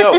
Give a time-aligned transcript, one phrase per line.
[0.00, 0.18] So,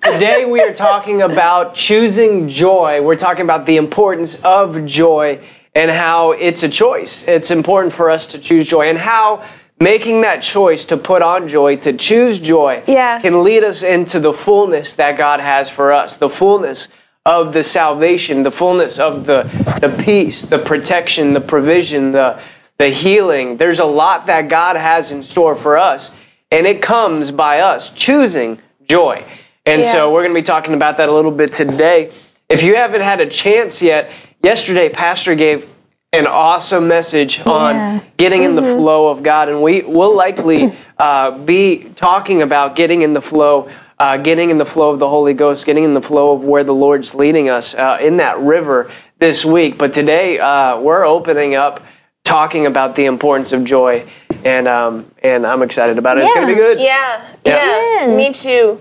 [0.00, 3.02] today we are talking about choosing joy.
[3.02, 5.40] We're talking about the importance of joy
[5.74, 7.28] and how it's a choice.
[7.28, 9.44] It's important for us to choose joy and how
[9.78, 13.20] making that choice to put on joy, to choose joy, Yeah.
[13.20, 16.88] can lead us into the fullness that God has for us, the fullness
[17.26, 19.42] of the salvation, the fullness of the,
[19.82, 22.40] the peace, the protection, the provision, the,
[22.78, 23.58] the healing.
[23.58, 26.16] There's a lot that God has in store for us,
[26.50, 29.22] and it comes by us choosing joy.
[29.66, 29.92] And Yeah.
[29.92, 32.10] so we're going to be talking about that a little bit today.
[32.48, 34.10] If you haven't had a chance yet,
[34.42, 35.66] yesterday Pastor gave
[36.12, 37.98] an awesome message on Yeah.
[38.16, 43.02] getting in the flow of God, and we will likely uh, be talking about getting
[43.02, 46.02] in the flow, uh, getting in the flow of the Holy Ghost, getting in the
[46.02, 49.76] flow of where the Lord's leading us uh, in that river this week.
[49.76, 51.82] But today uh, we're opening up,
[52.22, 54.04] talking about the importance of joy,
[54.44, 56.24] and um, and I'm excited about it.
[56.24, 56.80] It's going to be good.
[56.80, 58.06] Yeah, Yeah.
[58.06, 58.80] yeah, me too.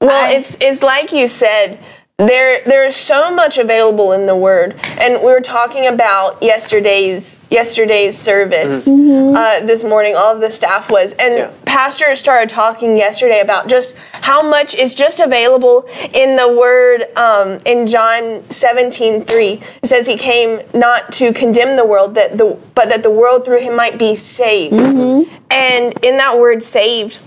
[0.00, 1.78] Well, it's it's like you said.
[2.18, 7.38] There there is so much available in the Word, and we were talking about yesterday's
[7.48, 10.16] yesterday's service uh, this morning.
[10.16, 11.50] All of the staff was, and Yeah.
[11.64, 17.06] Pastor started talking yesterday about just how much is just available in the Word.
[17.16, 22.36] Um, in John seventeen three, it says he came not to condemn the world, that
[22.36, 24.74] the but that the world through him might be saved.
[24.74, 27.20] And in that word "saved."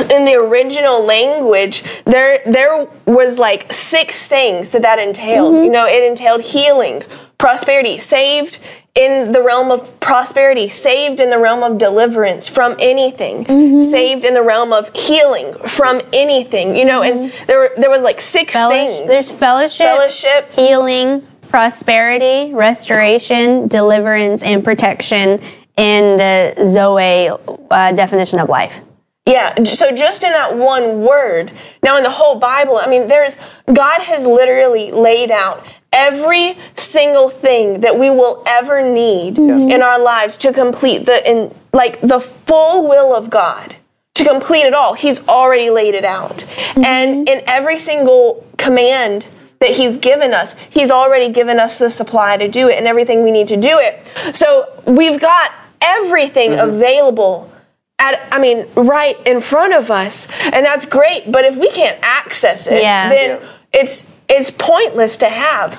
[0.00, 5.54] In the original language there there was like six things that that entailed.
[5.54, 5.64] Mm-hmm.
[5.64, 7.02] You know it entailed healing
[7.38, 8.58] prosperity saved
[8.94, 13.80] in the realm of prosperity saved in the realm of deliverance from anything mm-hmm.
[13.80, 17.46] saved in the realm of healing from anything you know and mm-hmm.
[17.46, 19.08] there were there was like six things.
[19.08, 20.52] There's fellowship, fellowship.
[20.52, 25.40] healing, prosperity, restoration, deliverance, and protection
[25.76, 27.30] in the Zoe
[27.70, 28.80] uh, definition of life.
[29.26, 31.50] Yeah, so just in that one word.
[31.82, 33.36] Now, in the whole Bible, I mean, there's,
[33.72, 39.98] God has literally laid out every single thing that we will ever need in our
[39.98, 43.76] lives to complete the, in, like, the full will of God.
[44.16, 46.38] To complete it all, He's already laid it out.
[46.38, 46.84] Mm-hmm.
[46.84, 49.26] And in every single command
[49.60, 53.24] that He's given us, He's already given us the supply to do it and everything
[53.24, 54.36] we need to do it.
[54.36, 55.50] So we've got
[55.80, 56.68] everything mm-hmm.
[56.68, 57.50] available
[57.98, 61.98] at I mean right in front of us and that's great but if we can't
[62.02, 63.08] access it Yeah.
[63.08, 63.48] then Yeah.
[63.80, 65.74] it's it's pointless to have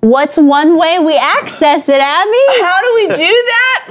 [0.00, 2.62] What's one way we access it, Abby?
[2.62, 3.88] how do we do that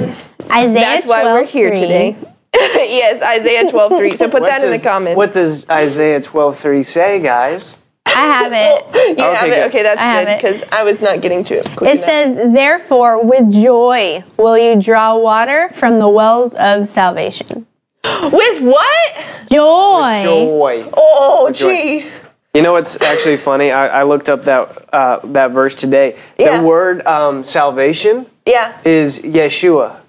[0.51, 1.47] Isaiah that's why we're 12:3.
[1.47, 2.15] here today
[2.53, 6.19] yes Isaiah 12 3 so put What that in the does- comments What does Isaiah
[6.19, 7.75] 12:3 say, guys?
[8.15, 9.17] I have it.
[9.17, 9.67] you have Okay, it good.
[9.67, 12.05] okay that's good because I was not getting to it quick It enough.
[12.05, 17.65] says, Therefore, with joy will you draw water from the wells of salvation.
[18.03, 19.15] with what
[19.49, 20.19] Joy.
[20.23, 20.89] Joy.
[20.93, 21.67] oh joy.
[22.01, 22.05] gee
[22.53, 23.71] You know what's actually funny?
[23.71, 26.17] I, I looked up that uh, that verse today.
[26.37, 26.57] Yeah.
[26.61, 29.99] The word um, salvation yeah is Yeshua.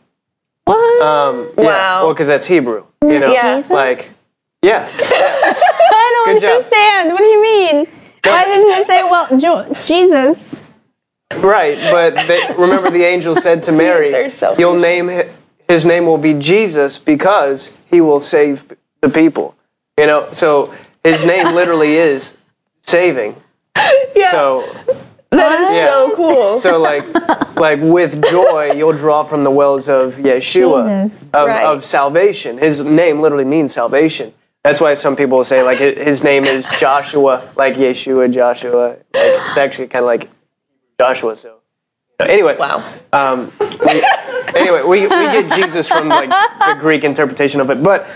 [0.64, 1.02] What?
[1.02, 1.64] Um, yeah.
[1.64, 2.04] Wow.
[2.04, 2.84] Well, because that's Hebrew.
[3.02, 3.56] You know, Yeah.
[3.56, 3.70] Jesus?
[3.70, 4.10] like
[4.62, 4.88] yeah.
[4.92, 5.71] I
[6.26, 6.56] don't Good job.
[6.56, 7.10] understand.
[7.12, 7.86] What do you mean?
[8.24, 10.64] Why doesn't it say, well, jo- Jesus?
[11.38, 14.10] Right, but they, remember the angel said to Mary,
[14.58, 15.28] "You'll name hi-
[15.68, 18.64] his name will be Jesus because he will save
[19.00, 19.54] the people."
[19.98, 20.72] You know, so
[21.02, 22.36] his name literally is
[22.82, 23.36] saving.
[24.14, 24.60] yeah So,
[25.30, 25.86] that is Yeah.
[25.86, 27.04] so cool so like,
[27.56, 31.22] like with joy, you'll draw from the wells of Yeshua, Jesus.
[31.32, 31.64] of, Right.
[31.64, 32.58] of salvation.
[32.58, 34.34] His name literally means salvation.
[34.64, 38.70] That's why some people say like his name is Joshua, like Yeshua, Joshua.
[38.90, 40.30] Like, it's actually kind of like
[41.00, 41.34] Joshua.
[41.34, 41.58] So
[42.20, 42.78] anyway, wow
[43.12, 44.04] um, we,
[44.54, 48.06] anyway, we, we get Jesus from like the Greek interpretation of it, but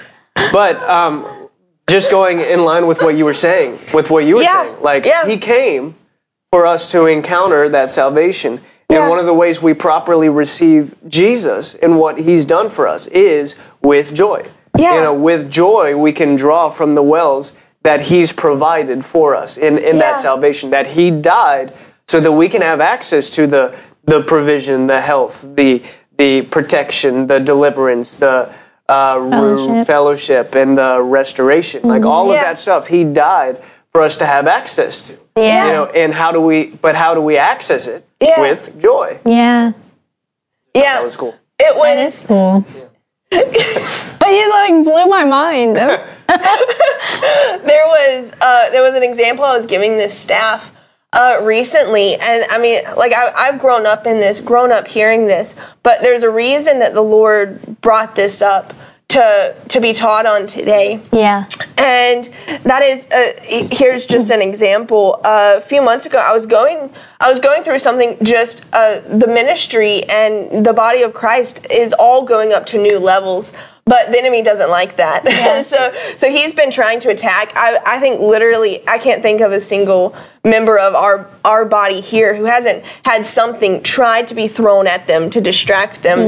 [0.53, 1.49] but um,
[1.91, 4.83] just going in line with what you were saying, with what you were Yeah, saying,
[4.83, 5.27] like yeah.
[5.27, 5.97] He came
[6.53, 9.01] for us to encounter that salvation, Yeah.
[9.01, 13.09] and one of the ways we properly receive Jesus and what He's done for us
[13.09, 14.49] is with joy.
[14.79, 14.95] Yeah.
[14.95, 19.57] You know, with joy we can draw from the wells that He's provided for us
[19.57, 20.01] in in Yeah.
[20.03, 21.73] that salvation, that He died
[22.09, 23.75] so that we can have access to the
[24.05, 25.83] the provision, the health, the
[26.19, 28.49] the protection, the deliverance, the
[28.89, 29.87] uh, ru- Fellowship.
[29.87, 31.83] fellowship, and the restoration.
[31.89, 33.59] Like all of that stuff, He died
[33.93, 35.19] for us to have access to.
[35.37, 35.67] Yeah.
[35.67, 36.67] You know, and how do we?
[36.67, 38.05] But how do we access it?
[38.21, 38.41] Yeah.
[38.41, 39.19] With joy.
[39.27, 39.73] Yeah.
[40.75, 41.35] yeah That was cool.
[41.59, 42.65] it was is cool.
[43.37, 45.77] You like blew my mind.
[45.77, 46.01] there
[47.87, 50.73] was uh, there was an example I was giving this staff
[51.13, 55.27] uh, recently, and I mean, like I, I've grown up in this, grown up hearing
[55.27, 58.75] this, but there's a reason that the Lord brought this up
[59.09, 61.01] to to be taught on today.
[61.13, 61.47] Yeah.
[61.79, 62.29] And
[62.65, 63.33] that is uh,
[63.73, 65.21] here's just an example.
[65.25, 68.17] Uh, a few months ago, I was going I was going through something.
[68.23, 72.99] Just uh, the ministry and the body of Christ is all going up to new
[72.99, 73.53] levels.
[73.89, 75.23] But the enemy doesn't like that.
[75.25, 75.63] Yeah.
[75.73, 77.53] so so he's been trying to attack.
[77.55, 80.13] I, I think literally I can't think of a single
[80.45, 85.07] member of our our body here who hasn't had something tried to be thrown at
[85.07, 86.19] them to distract them.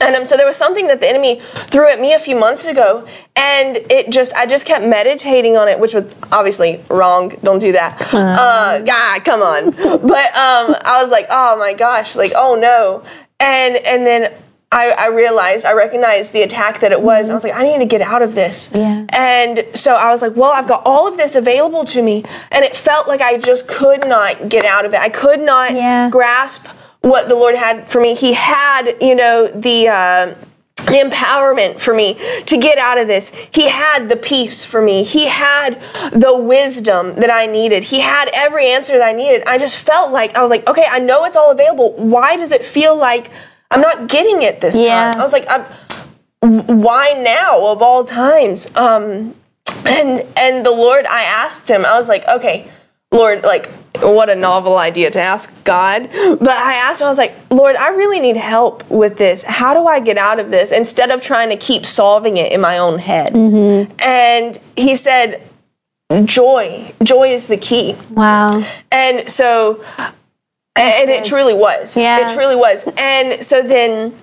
[0.00, 2.66] And um, so there was something that the enemy threw at me a few months
[2.66, 3.04] ago,
[3.34, 7.30] and it just I just kept meditating on it, which was obviously wrong.
[7.42, 8.00] Don't do that.
[8.14, 9.72] Uh, ah, come on.
[10.06, 13.02] But um, I was like, oh my gosh, like oh no,
[13.40, 14.32] and and then.
[14.76, 17.30] I, I realized, I recognized the attack that it was.
[17.30, 18.70] I was like, I need to get out of this.
[18.74, 19.06] Yeah.
[19.08, 22.24] And so I was like, well, I've got all of this available to me.
[22.50, 25.00] And it felt like I just could not get out of it.
[25.00, 26.10] I could not Yeah.
[26.10, 26.66] grasp
[27.00, 28.14] what the Lord had for me.
[28.14, 30.34] He had, you know, the, uh,
[30.76, 33.30] the empowerment for me to get out of this.
[33.52, 35.04] He had the peace for me.
[35.04, 35.80] He had
[36.12, 37.84] the wisdom that I needed.
[37.84, 39.42] He had every answer that I needed.
[39.46, 41.92] I just felt like, I was like, okay, I know it's all available.
[41.94, 43.30] Why does it feel like
[43.70, 45.12] I'm not getting it this Yeah.
[45.12, 45.20] time?
[45.20, 45.64] I was like, I'm,
[46.82, 48.68] why now of all times?
[48.76, 49.34] Um,
[49.84, 52.70] and and the Lord, I asked him, I was like, okay,
[53.12, 53.68] Lord, like,
[54.00, 56.08] what a novel idea to ask God.
[56.12, 59.42] But I asked him, I was like, Lord, I really need help with this.
[59.42, 62.60] How do I get out of this instead of trying to keep solving it in
[62.60, 63.34] my own head?
[63.34, 65.42] And he said,
[66.24, 66.92] joy.
[67.02, 67.96] Joy is the key.
[68.10, 68.64] Wow.
[68.92, 69.82] And so,
[70.76, 71.96] and it truly was.
[71.96, 72.28] Yeah.
[72.30, 72.84] It truly was.
[72.96, 74.14] And so then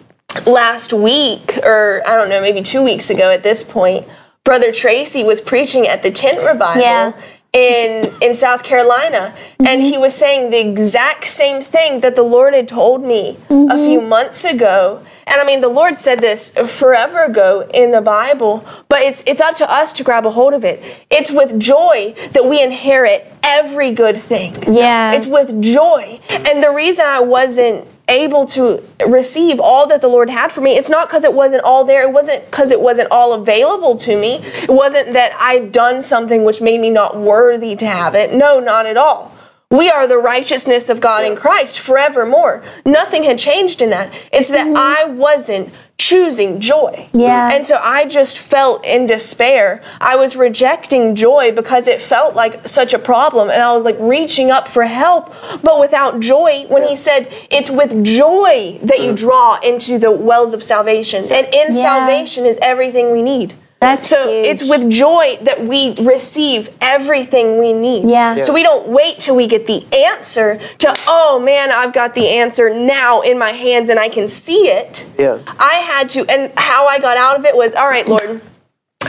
[0.46, 4.08] last week, or I don't know, maybe two weeks ago at this point,
[4.44, 6.82] Brother Tracy was preaching at the tent revival.
[6.82, 7.14] Yeah.
[7.54, 9.68] In, in South Carolina, Mm-hmm.
[9.68, 13.70] and he was saying the exact same thing that the Lord had told me Mm-hmm.
[13.70, 15.06] a few months ago.
[15.28, 19.42] And I mean, the Lord said this forever ago in the Bible, but it's it's
[19.42, 20.84] up to us to grab a hold of it.
[21.10, 24.56] It's with joy that we inherit every good thing.
[24.74, 25.14] Yeah.
[25.14, 26.20] It's with joy.
[26.30, 30.76] And the reason I wasn't able to receive all that the Lord had for me,
[30.76, 32.02] it's not because it wasn't all there.
[32.04, 34.36] It wasn't because it wasn't all available to me.
[34.44, 38.34] It wasn't that I'd done something which made me not worthy to have it.
[38.34, 39.32] No, not at all.
[39.74, 42.64] We are the righteousness of God in Christ forevermore.
[42.86, 44.14] Nothing had changed in that.
[44.32, 44.78] It's that mm-hmm.
[44.78, 47.10] I wasn't choosing joy.
[47.12, 47.52] Yeah.
[47.52, 49.82] And so I just felt in despair.
[50.00, 53.50] I was rejecting joy because it felt like such a problem.
[53.50, 55.34] And I was like reaching up for help,
[55.64, 56.66] but without joy.
[56.68, 59.18] When he said, it's with joy that you mm.
[59.18, 61.32] draw into the wells of salvation.
[61.32, 61.84] And in Yeah.
[61.84, 63.56] salvation is everything we need.
[63.84, 64.48] That's so huge.
[64.48, 68.10] it's with joy that we receive everything we need.
[68.10, 68.36] Yeah.
[68.36, 68.44] Yeah.
[68.44, 72.28] So we don't wait till we get the answer to, oh man, I've got the
[72.30, 75.06] answer now in my hands and I can see it.
[75.18, 75.40] Yeah.
[75.60, 78.42] I had to, and how I got out of it was, all right, Lord,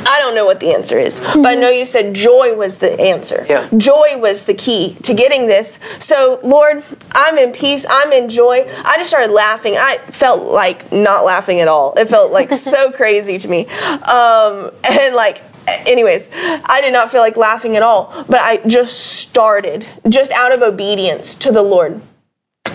[0.07, 2.99] I don't know what the answer is, but I know you said joy was the
[3.01, 3.47] answer.
[3.49, 3.69] Yeah.
[3.77, 5.79] Joy was the key to getting this.
[5.99, 7.87] So, Lord, I'm in peace.
[7.89, 8.67] I'm in joy.
[8.85, 9.77] I just started laughing.
[9.77, 11.95] I felt like not laughing at all.
[11.95, 13.67] It felt like so crazy to me.
[13.67, 15.43] Um, and like,
[15.87, 20.53] anyways, I did not feel like laughing at all, but I just started just out
[20.53, 22.01] of obedience to the Lord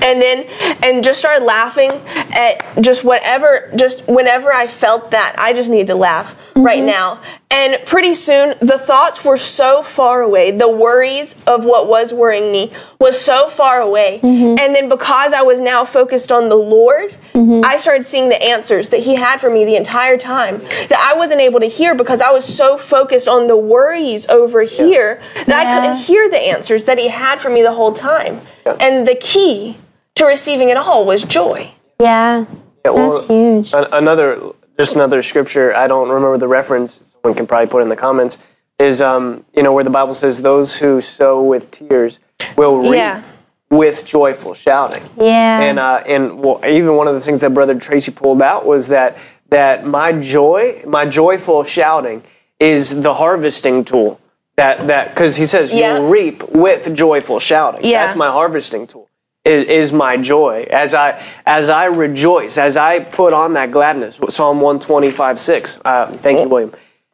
[0.01, 0.45] and then
[0.83, 5.87] and just started laughing at just whatever just whenever i felt that i just needed
[5.87, 6.87] to laugh right mm-hmm.
[6.87, 7.21] now
[7.51, 12.51] and pretty soon the thoughts were so far away the worries of what was worrying
[12.51, 14.55] me was so far away mm-hmm.
[14.59, 17.61] and then because i was now focused on the lord mm-hmm.
[17.65, 21.17] i started seeing the answers that he had for me the entire time that i
[21.17, 25.65] wasn't able to hear because i was so focused on the worries over here that
[25.65, 28.41] i couldn't hear the answers that he had for me the whole time
[28.79, 29.77] and the key
[30.19, 31.71] to receiving it all was joy.
[31.99, 32.45] Yeah.
[32.85, 33.73] Yeah, well, That's huge.
[33.73, 35.73] An- another, just another scripture.
[35.73, 37.08] I don't remember the reference.
[37.21, 38.37] Someone can probably put in the comments.
[38.77, 42.19] Is um, you know where the Bible says, "Those who sow with tears
[42.55, 43.21] will reap Yeah.
[43.69, 45.59] with joyful shouting." Yeah.
[45.59, 48.87] And uh, and well, even one of the things that Brother Tracy pulled out was
[48.87, 49.17] that
[49.49, 52.23] that my joy, my joyful shouting,
[52.59, 54.19] is the harvesting tool.
[54.55, 55.97] That that because he says Yeah.
[55.97, 57.81] you'll reap with joyful shouting.
[57.83, 58.05] Yeah.
[58.05, 59.09] That's my harvesting tool.
[59.43, 64.19] Is, is my joy as I as I rejoice as I put on that gladness.
[64.29, 65.77] Psalm one twenty five six.
[65.83, 66.73] Uh, thank you, William.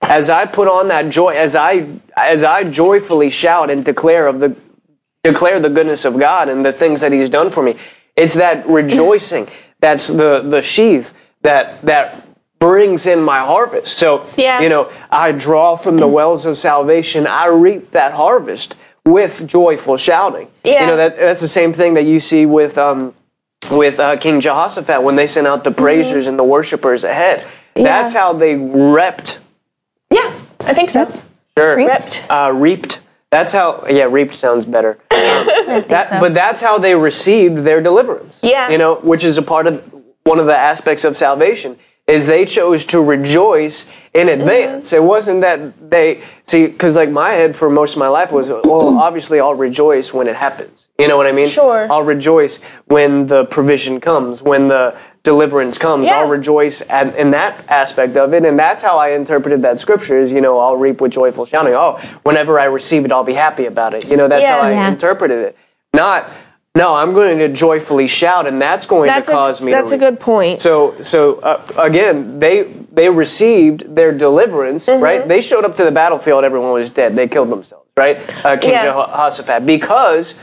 [0.09, 4.39] As I put on that joy, as I as I joyfully shout and declare of
[4.39, 4.55] the
[5.23, 7.75] declare the goodness of God and the things that He's done for me.
[8.15, 9.47] It's that rejoicing
[9.79, 12.21] that's the the sheath that that
[12.59, 13.97] brings in my harvest.
[13.97, 14.61] So Yeah.
[14.61, 17.27] you know, I draw from the wells of salvation.
[17.27, 20.47] I reap that harvest with joyful shouting.
[20.63, 20.81] Yeah.
[20.81, 23.13] You know that that's the same thing that you see with um
[23.71, 27.45] with uh, King Jehoshaphat when they sent out the praisers and the worshipers ahead.
[27.73, 29.39] That's how they repped.
[30.65, 31.11] Yeah, I think so.
[31.57, 31.75] Sure.
[31.77, 32.25] Reaped.
[32.29, 33.01] Uh, reaped.
[33.31, 33.85] That's how.
[33.87, 34.97] Yeah, reaped sounds better.
[35.65, 36.19] That, so.
[36.19, 38.39] But that's how they received their deliverance.
[38.43, 38.69] Yeah.
[38.69, 39.83] You know, which is a part of
[40.23, 44.41] one of the aspects of salvation is they chose to rejoice in Mm-hmm.
[44.41, 44.93] advance.
[44.93, 48.47] It wasn't that they see because like my head for most of my life was
[48.49, 50.87] well, obviously I'll rejoice when it happens.
[50.99, 51.47] You know what I mean?
[51.47, 51.91] Sure.
[51.91, 54.95] I'll rejoice when the provision comes, when the
[55.25, 56.07] deliverance comes.
[56.07, 56.19] Yeah.
[56.19, 60.17] I'll rejoice at, in that aspect of it, and that's how I interpreted that scripture.
[60.17, 61.73] Is you know I'll reap with joyful shouting.
[61.73, 64.07] Oh, whenever I receive it, I'll be happy about it.
[64.09, 64.55] You know that's Yeah.
[64.61, 64.87] how I Yeah.
[64.87, 65.57] interpreted it.
[65.93, 66.29] Not
[66.77, 69.71] no, I'm going to joyfully shout, and that's going That's to cause a, me.
[69.71, 70.09] that's to a reap.
[70.09, 70.59] good point.
[70.59, 75.01] So, so uh, again, they they received their deliverance, Mm-hmm.
[75.03, 75.27] right?
[75.27, 76.43] They showed up to the battlefield.
[76.43, 77.15] Everyone was dead.
[77.15, 78.17] They killed themselves, right?
[78.45, 78.83] Uh, King Yeah.
[78.83, 80.35] Jehoshaphat, because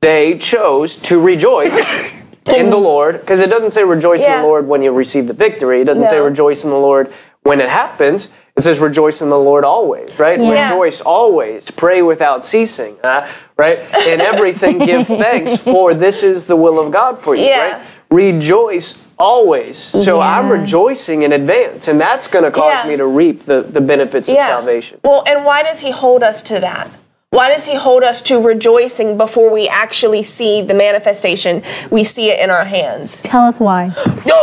[0.00, 1.74] they chose to rejoice
[2.48, 3.20] in the Lord.
[3.20, 5.80] Because it doesn't say rejoice in the Lord when you receive the victory.
[5.80, 8.30] It doesn't say rejoice in the Lord when it happens.
[8.56, 10.40] It says rejoice in the Lord always, right?
[10.40, 10.68] Yeah.
[10.70, 11.70] Rejoice always.
[11.72, 13.78] Pray without ceasing, uh, right?
[14.06, 17.72] In everything, give thanks, for this is the will of God for you, Yeah.
[17.78, 17.86] right?
[18.12, 19.78] Rejoice always.
[19.78, 22.90] So I'm rejoicing in advance, and that's going to cause Yeah.
[22.90, 25.00] me to reap the, the benefits of salvation.
[25.02, 26.88] Well, and why does he hold us to that?
[27.34, 31.64] Why does he hold us to rejoicing before we actually see the manifestation?
[31.90, 33.20] We see it in our hands.
[33.22, 33.92] Tell us why.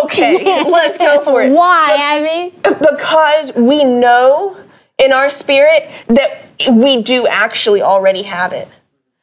[0.03, 1.53] Okay, let's go for it.
[1.53, 2.53] Why, Abby?
[2.62, 4.57] Because we know
[4.98, 8.67] in our spirit that we do actually already have it.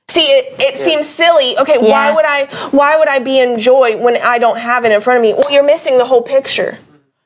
[0.09, 1.59] See, it, it seems silly.
[1.59, 4.93] Okay, why would I why would I be in joy when I don't have it
[4.93, 5.35] in front of me?
[5.35, 6.79] Well, you're missing the whole picture.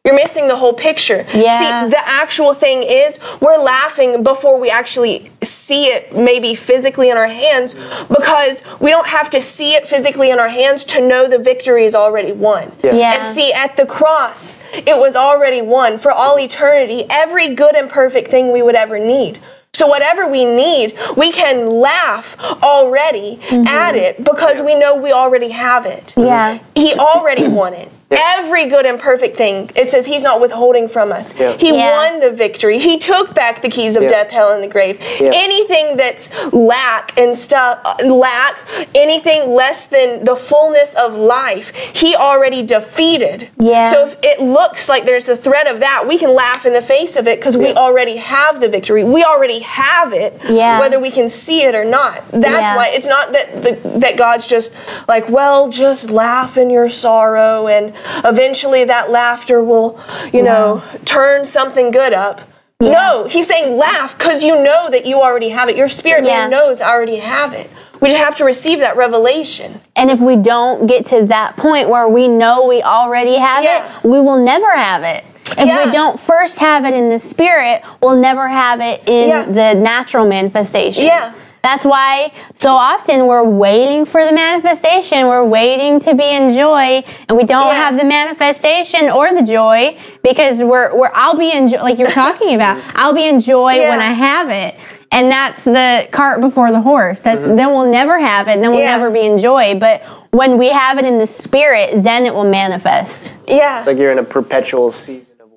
[0.05, 1.25] You're missing the whole picture.
[1.33, 1.85] Yeah.
[1.85, 7.17] See, the actual thing is we're laughing before we actually see it maybe physically in
[7.17, 7.75] our hands
[8.09, 11.85] because we don't have to see it physically in our hands to know the victory
[11.85, 12.73] is already won.
[12.83, 12.95] Yeah.
[12.95, 13.15] Yeah.
[13.27, 17.89] And see, at the cross, it was already won for all eternity, every good and
[17.89, 19.39] perfect thing we would ever need.
[19.75, 23.67] So, whatever we need, we can laugh already mm-hmm.
[23.67, 26.13] at it because we know we already have it.
[26.17, 26.59] Yeah.
[26.75, 27.91] He already won it.
[28.13, 31.35] Every good and perfect thing, it says he's not withholding from us.
[31.39, 31.53] Yeah.
[31.59, 31.93] He Yeah.
[31.93, 32.79] won the victory.
[32.79, 34.09] He took back the keys of Yeah.
[34.09, 35.01] death, hell, and the grave.
[35.21, 35.31] Yeah.
[35.35, 38.57] Anything that's lack and stuff, lack,
[38.95, 43.49] anything less than the fullness of life, he already defeated.
[43.59, 43.85] Yeah.
[43.85, 46.83] So if it looks like there's a threat of that, we can laugh in the
[46.83, 49.05] face of it because we already have the victory.
[49.05, 50.79] We already have it, Yeah.
[50.81, 52.23] whether we can see it or not.
[52.33, 52.77] That's Yeah.
[52.77, 54.73] why it's not that the, that God's just
[55.09, 57.93] like, well, just laugh in your sorrow, and
[58.25, 59.99] eventually that laughter will,
[60.33, 62.43] you know, turn something good up.
[62.81, 65.77] No, he's saying laugh because you know that you already have it.
[65.77, 66.41] Your spirit Yeah.
[66.41, 67.71] man knows I already have it.
[68.01, 69.81] We just have to receive that revelation.
[69.95, 73.85] And if we don't get to that point where we know we already have Yeah.
[73.85, 75.23] it, we will never have it.
[75.53, 75.85] If Yeah.
[75.85, 79.43] we don't first have it in the spirit, we'll never have it in Yeah.
[79.45, 81.05] the natural manifestation.
[81.05, 81.31] Yeah.
[81.63, 85.29] That's why so often we're waiting for the manifestation.
[85.29, 87.75] We're waiting to be in joy, and we don't Yeah.
[87.75, 92.11] have the manifestation or the joy because we're, we're I'll be in jo- like you're
[92.11, 92.83] talking about.
[92.95, 93.91] I'll be in joy Yeah.
[93.91, 94.75] when I have it,
[95.13, 97.23] and that's the cart before the horse.
[97.23, 97.55] That's mm-hmm.
[97.57, 98.61] then we'll never have it.
[98.61, 98.97] Then we'll Yeah.
[98.97, 99.79] never be in joy.
[99.79, 100.03] But
[100.33, 103.35] when we have it in the spirit, then it will manifest.
[103.47, 103.79] Yeah.
[103.79, 105.49] It's like you're in a perpetual season of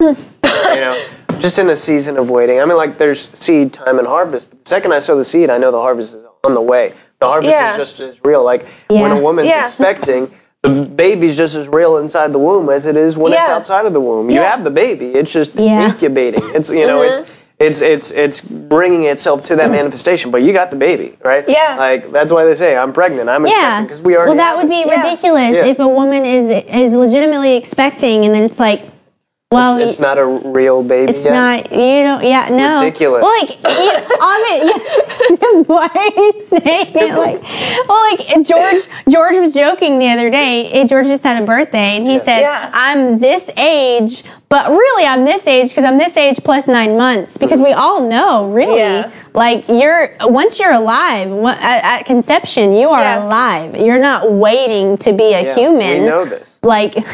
[0.00, 0.24] waiting.
[0.74, 1.04] you know,
[1.42, 2.60] just in a season of waiting.
[2.60, 5.50] I mean, like there's seed time and harvest, but the second I sow the seed,
[5.50, 6.92] I know the harvest is on the way.
[7.20, 7.72] The harvest Yeah.
[7.72, 8.42] is just as real.
[8.44, 9.64] Like when a woman's Yeah.
[9.64, 10.30] expecting,
[10.62, 13.92] the baby's just as real inside the womb as it is when it's outside of
[13.92, 14.30] the womb.
[14.30, 14.50] You Yeah.
[14.50, 15.06] have the baby.
[15.14, 15.86] It's just Yeah.
[15.88, 16.42] incubating.
[16.54, 17.20] It's you know it's.
[17.20, 17.32] Mm-hmm.
[17.58, 21.48] It's it's it's bringing itself to that manifestation, but you got the baby, right?
[21.48, 21.76] Yeah.
[21.78, 23.28] Like that's why they say I'm pregnant.
[23.30, 24.26] I'm Yeah, expecting because we are.
[24.26, 24.96] well, that would be Yeah.
[25.00, 25.66] ridiculous Yeah.
[25.66, 28.80] if a woman is is legitimately expecting, and then it's like,
[29.52, 31.12] well, It's not a real baby.
[31.12, 31.32] It's yet.
[31.32, 32.82] not, you know, yeah, no.
[32.82, 33.22] Ridiculous.
[33.22, 33.58] Well, like, you,
[34.20, 37.42] I mean, yeah, why are you saying it like,
[37.88, 40.84] well, like, George, George was joking the other day.
[40.86, 42.70] George just had a birthday, and he said, Yeah.
[42.72, 47.38] I'm this age, but really I'm this age because I'm this age plus nine months
[47.38, 49.10] because we all know, really, Yeah.
[49.32, 53.24] like, you're, once you're alive, at, at conception, you are Yeah.
[53.24, 53.76] alive.
[53.78, 56.02] You're not waiting to be a Yeah, human.
[56.02, 56.58] We know this.
[56.62, 56.94] Like,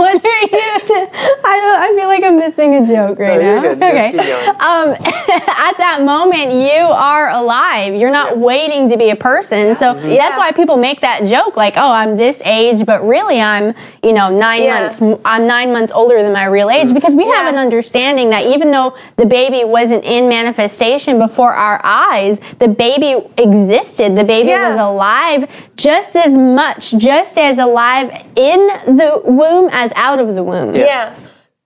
[0.00, 0.48] what are you?
[1.44, 1.80] I don't.
[1.86, 3.74] I feel like I'm missing a joke right No, you're now.
[3.74, 3.80] good.
[3.80, 4.10] Just Okay.
[4.10, 4.48] keep going.
[4.48, 4.88] Um,
[5.68, 7.94] at that moment, you are alive.
[7.94, 8.32] You're not Yeah.
[8.32, 8.42] Mm-hmm.
[8.42, 9.76] waiting to be a person.
[9.76, 10.36] So that's Yeah.
[10.38, 14.30] why people make that joke, like, "Oh, I'm this age, but really, I'm, you know,
[14.36, 14.80] nine Yeah.
[14.80, 15.00] months.
[15.24, 18.70] I'm nine months older than my real age." Because we have an understanding that even
[18.70, 24.16] though the baby wasn't in manifestation before our eyes, the baby existed.
[24.16, 24.70] The baby Yeah.
[24.70, 28.66] was alive just as much, just as alive in
[28.96, 30.74] the womb as out of the womb.
[30.74, 31.12] Yeah.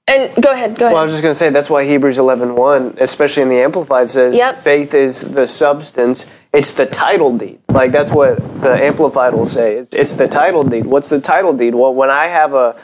[0.08, 0.94] And go ahead, go ahead.
[0.94, 4.10] Well, I was just going to say that's why Hebrews 11:1, especially in the Amplified,
[4.10, 4.58] says Yep.
[4.58, 6.26] faith is the substance.
[6.52, 7.60] It's the title deed.
[7.68, 9.76] Like that's what the Amplified will say.
[9.76, 10.86] It's, it's the title deed.
[10.86, 11.74] What's the title deed?
[11.76, 12.74] Well, when I have a,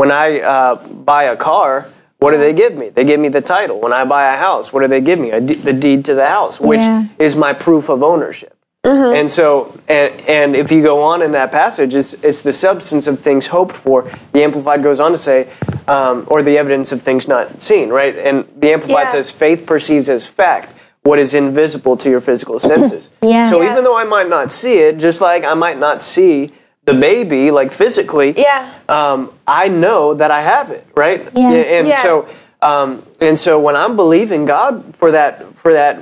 [0.00, 1.90] when I uh, buy a car,
[2.20, 2.88] what do they give me?
[2.88, 3.78] They give me the title.
[3.84, 5.28] When I buy a house, what do they give me?
[5.28, 7.04] De- the deed to the house, which Yeah.
[7.18, 8.56] is my proof of ownership.
[8.82, 13.06] And so, and, and if you go on in that passage, it's, it's the substance
[13.06, 14.10] of things hoped for.
[14.32, 15.50] The Amplified goes on to say,
[15.86, 18.16] um, or the evidence of things not seen, right?
[18.16, 19.12] And the Amplified Yeah.
[19.12, 23.10] says, faith perceives as fact what is invisible to your physical senses.
[23.22, 23.44] Yeah.
[23.44, 23.72] So Yeah.
[23.72, 26.52] even though I might not see it, just like I might not see
[26.92, 28.66] the baby, like physically, Yeah.
[28.88, 31.26] um, I know that I have it, right?
[31.32, 31.50] Yeah.
[31.52, 32.02] And Yeah.
[32.02, 32.26] so,
[32.62, 35.98] um, and so when I'm believing God for that, for that,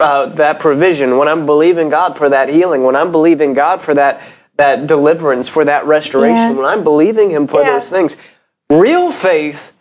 [0.00, 3.94] uh, that provision, when I'm believing God for that healing, when I'm believing God for
[3.94, 4.20] that,
[4.56, 6.52] that deliverance, for that restoration, Yeah.
[6.62, 8.16] when I'm believing Him for those things,
[8.70, 9.72] real faith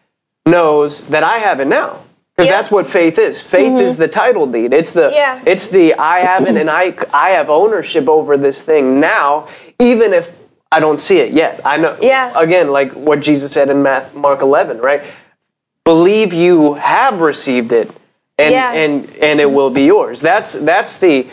[0.45, 1.99] knows that I have it now.
[2.35, 2.57] Because Yeah.
[2.57, 3.41] that's what faith is.
[3.41, 4.71] Faith is the title deed.
[4.71, 5.39] It's the Yeah.
[5.43, 9.45] it's the I have it and I I have ownership over this thing now,
[9.79, 10.31] even if
[10.71, 11.61] I don't see it yet.
[11.63, 11.97] I know.
[12.01, 12.33] Yeah.
[12.35, 15.03] Again, like what Jesus said in Math, Mark 11, right?
[15.83, 17.89] Believe you have received it,
[18.37, 18.73] and Yeah.
[18.73, 20.19] and and it will be yours.
[20.21, 21.27] That's that's the.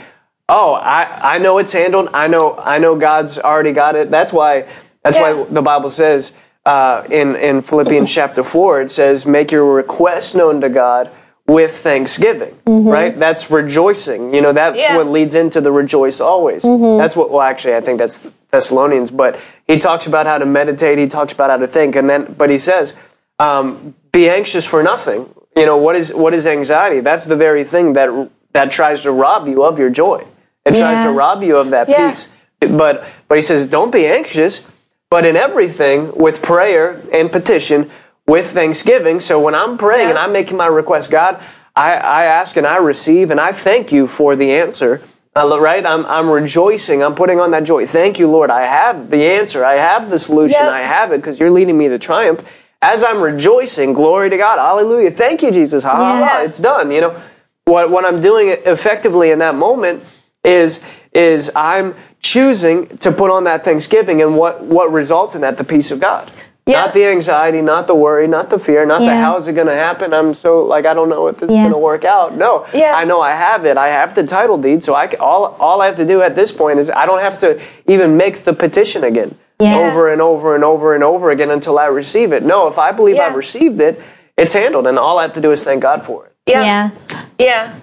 [0.48, 2.10] Oh, I I know it's handled.
[2.14, 4.10] I know I know God's already got it.
[4.10, 4.66] That's why
[5.02, 5.32] that's Yeah.
[5.34, 6.32] why the Bible says
[6.64, 11.10] uh, in in Philippians chapter four it says make your request known to God
[11.46, 12.56] with thanksgiving.
[12.66, 13.18] Right?
[13.18, 14.34] That's rejoicing.
[14.34, 14.96] You know that's Yeah.
[14.96, 16.62] what leads into the rejoice always.
[16.62, 17.30] That's what.
[17.30, 19.10] Well, actually, I think that's Thessalonians.
[19.10, 19.36] But
[19.66, 20.98] he talks about how to meditate.
[20.98, 22.94] He talks about how to think, and then but he says,
[23.38, 27.00] um, "Be anxious for nothing." You know what is what is anxiety?
[27.00, 28.08] That's the very thing that
[28.52, 30.24] that tries to rob you of your joy.
[30.64, 32.08] It tries to rob you of that Yeah.
[32.10, 32.28] peace.
[32.60, 34.62] But but he says, "Don't be anxious,
[35.10, 37.90] but in everything with prayer and petition."
[38.26, 41.43] With thanksgiving, so when I'm praying and I'm making my request, God,
[41.76, 45.02] I, I ask and I receive and I thank you for the answer.
[45.37, 45.85] Uh, right?
[45.85, 47.02] I'm, I'm rejoicing.
[47.02, 47.87] I'm putting on that joy.
[47.87, 48.50] Thank you, Lord.
[48.50, 49.65] I have the answer.
[49.65, 50.60] I have the solution.
[50.60, 50.73] Yep.
[50.73, 52.71] I have it because you're leading me to triumph.
[52.80, 54.58] As I'm rejoicing, glory to God.
[54.58, 55.10] Hallelujah.
[55.10, 55.82] Thank you, Jesus.
[55.82, 56.43] Ha ha ha.
[56.43, 56.93] It's done.
[56.93, 57.23] You know,
[57.65, 60.04] what, what I'm doing effectively in that moment
[60.45, 65.56] is, is I'm choosing to put on that thanksgiving and what, what results in that?
[65.56, 66.30] The peace of God.
[66.66, 66.80] Yeah.
[66.86, 69.66] Not the anxiety, not the worry, not the fear, not the how is it going
[69.66, 70.14] to happen.
[70.14, 72.34] I'm so like I don't know if this is going to work out.
[72.36, 72.94] No, Yeah.
[72.96, 73.76] I know I have it.
[73.76, 76.34] I have the title deed, so I can, all all I have to do at
[76.34, 79.76] this point is I don't have to even make the petition again Yeah.
[79.76, 82.42] over and over and over and over again until I receive it.
[82.42, 83.26] No, if I believe Yeah.
[83.26, 84.00] I've received it,
[84.38, 86.32] it's handled, and all I have to do is thank God for it.
[86.46, 86.62] Yeah.
[86.62, 86.90] Yeah.
[87.38, 87.74] Yeah.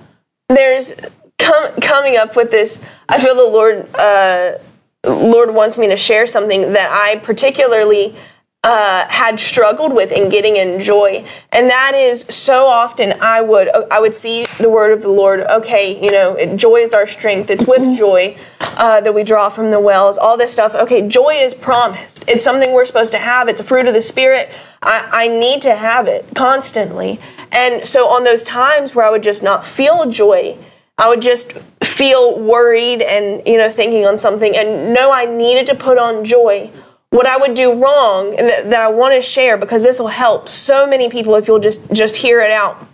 [0.50, 0.94] There's
[1.38, 2.80] com- coming up with this.
[3.08, 4.54] I feel the Lord uh,
[5.06, 8.16] Lord wants me to share something that I particularly
[8.64, 13.70] uh, had struggled with in getting in joy, and that is so often I would
[13.92, 15.40] I would see the word of the Lord.
[15.42, 17.50] Okay, you know, joy is our strength.
[17.50, 18.38] It's with joy
[18.78, 20.18] uh, that we draw from the wells.
[20.18, 20.76] All this stuff.
[20.76, 22.24] Okay, joy is promised.
[22.28, 23.48] It's something we're supposed to have.
[23.48, 24.50] It's a fruit of the spirit.
[24.84, 27.20] I, I need to have it constantly.
[27.52, 30.58] And so on those times where I would just not feel joy,
[31.00, 35.66] I would just feel worried and you know thinking on something and know I needed
[35.68, 36.70] to put on joy.
[37.12, 40.08] What I would do wrong and that, that I want to share because this will
[40.08, 42.88] help so many people if you'll just just hear it out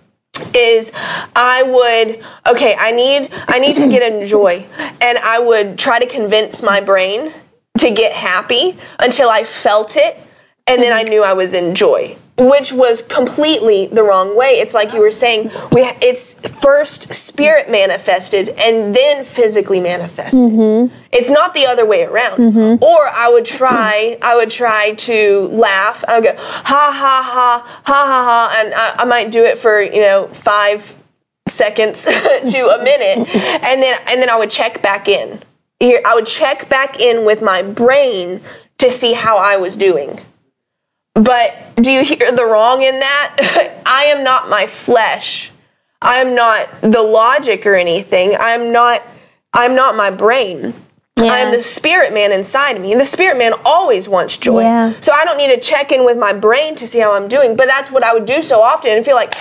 [0.53, 0.91] is
[1.35, 4.65] I would okay I need I need to get in joy.
[5.01, 7.31] And I would try to convince my brain
[7.79, 10.17] to get happy until I felt it
[10.65, 14.53] and then I knew I was in joy which was completely the wrong way.
[14.59, 20.41] It's like you were saying we it's first spirit manifested and then physically manifested.
[20.41, 20.95] Mm-hmm.
[21.11, 22.37] It's not the other way around.
[22.37, 22.83] Mm-hmm.
[22.83, 26.03] Or I would try I would try to laugh.
[26.07, 29.57] I would go ha ha ha ha ha ha and I, I might do it
[29.57, 30.93] for you know five
[31.47, 33.35] seconds to a minute.
[33.63, 35.41] And then and then I would check back in.
[35.79, 38.41] Here I would check back in with my brain
[38.77, 40.19] to see how I was doing
[41.21, 45.51] but do you hear the wrong in that I am not my flesh
[46.01, 49.01] I am not the logic or anything I'm not
[49.53, 50.73] I'm not my brain
[51.19, 52.91] I am the spirit man inside of me.
[52.91, 54.61] And the spirit man always wants joy.
[54.61, 54.93] Yeah.
[54.99, 57.55] So I don't need to check in with my brain to see how I'm doing.
[57.55, 59.33] But that's what I would do so often and feel like,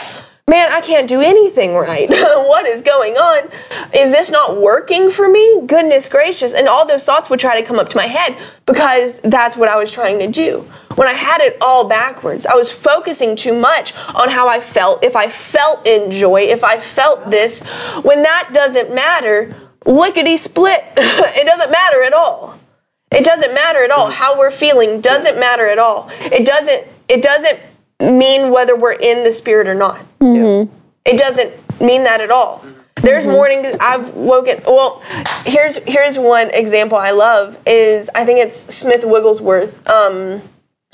[0.48, 2.08] man, I can't do anything right.
[2.10, 3.50] what is going on?
[3.94, 5.62] Is this not working for me?
[5.66, 6.54] Goodness gracious.
[6.54, 9.68] And all those thoughts would try to come up to my head because that's what
[9.68, 10.60] I was trying to do.
[10.94, 15.04] When I had it all backwards, I was focusing too much on how I felt.
[15.04, 17.60] If I felt in joy, if I felt this,
[18.02, 19.54] when that doesn't matter,
[19.84, 20.84] lickety split.
[20.96, 22.58] it doesn't matter at all.
[23.10, 24.10] It doesn't matter at all.
[24.10, 26.10] How we're feeling doesn't matter at all.
[26.20, 27.58] It doesn't it doesn't
[28.00, 30.00] mean whether we're in the spirit or not.
[30.20, 30.64] Yeah.
[31.04, 32.64] It doesn't mean that at all.
[32.96, 34.60] There's mornings I've woken.
[34.66, 35.02] Well,
[35.44, 39.86] here's here's one example I love is I think it's Smith Wigglesworth.
[39.88, 40.42] Um,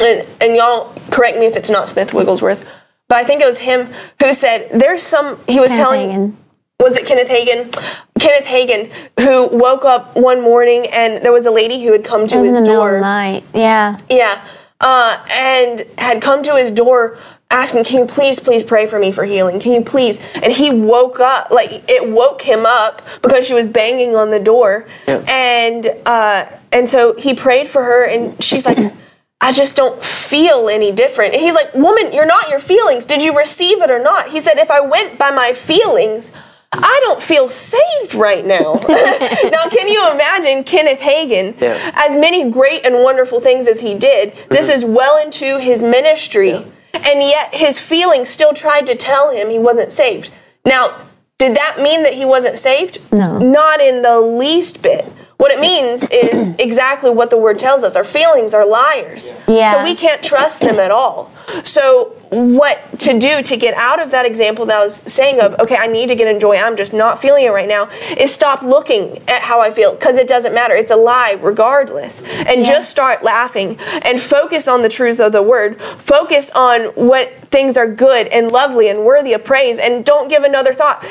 [0.03, 2.69] and, and y'all correct me if it's not Smith Wigglesworth,
[3.09, 5.39] but I think it was him who said there's some.
[5.49, 6.37] He was Kenneth telling Hagin.
[6.81, 7.73] was it Kenneth Hagin?
[8.19, 12.27] Kenneth Hagin, who woke up one morning and there was a lady who had come
[12.27, 13.01] to his the middle of door.
[13.01, 13.45] night.
[13.55, 13.99] Yeah.
[14.11, 14.45] Yeah.
[14.83, 17.17] Uh, and had come to his door
[17.51, 19.61] asking, Can you please, please pray for me for healing?
[19.61, 20.19] Can you please?
[20.35, 24.41] And he woke up, like it woke him up because she was banging on the
[24.41, 24.87] door.
[25.07, 25.25] Yeah.
[25.29, 28.93] And uh, and so he prayed for her, and she's like,
[29.41, 31.35] I just don't feel any different.
[31.35, 33.05] And he's like, Woman, you're not your feelings.
[33.05, 34.31] Did you receive it or not?
[34.31, 36.33] He said, If I went by my feelings,
[36.73, 38.75] I don't feel saved right now.
[38.89, 41.93] now, can you imagine Kenneth Hagin, Yeah.
[41.95, 44.77] as many great and wonderful things as he did, this mm-hmm.
[44.77, 46.53] is well into his ministry,
[46.95, 50.31] and yet his feelings still tried to tell him he wasn't saved.
[50.65, 50.97] Now,
[51.39, 53.01] did that mean that he wasn't saved?
[53.13, 53.39] No.
[53.39, 55.13] Not in the least bit.
[55.43, 57.97] What it means is exactly what the word tells us.
[57.97, 59.35] Our feelings are liars.
[59.49, 59.73] Yeah.
[59.73, 61.33] So we can't trust them at all.
[61.65, 65.59] So what to do to get out of that example that I was saying of,
[65.59, 68.33] okay, I need to get in joy, I'm just not feeling it right now, is
[68.33, 70.77] stop looking at how I feel because it doesn't matter.
[70.77, 72.23] It's a lie regardless.
[72.23, 72.75] And Yeah.
[72.75, 75.83] just start laughing and focus on the truth of the word.
[75.99, 80.45] Focus on what things are good and lovely and worthy of praise and don't give
[80.45, 81.05] another thought.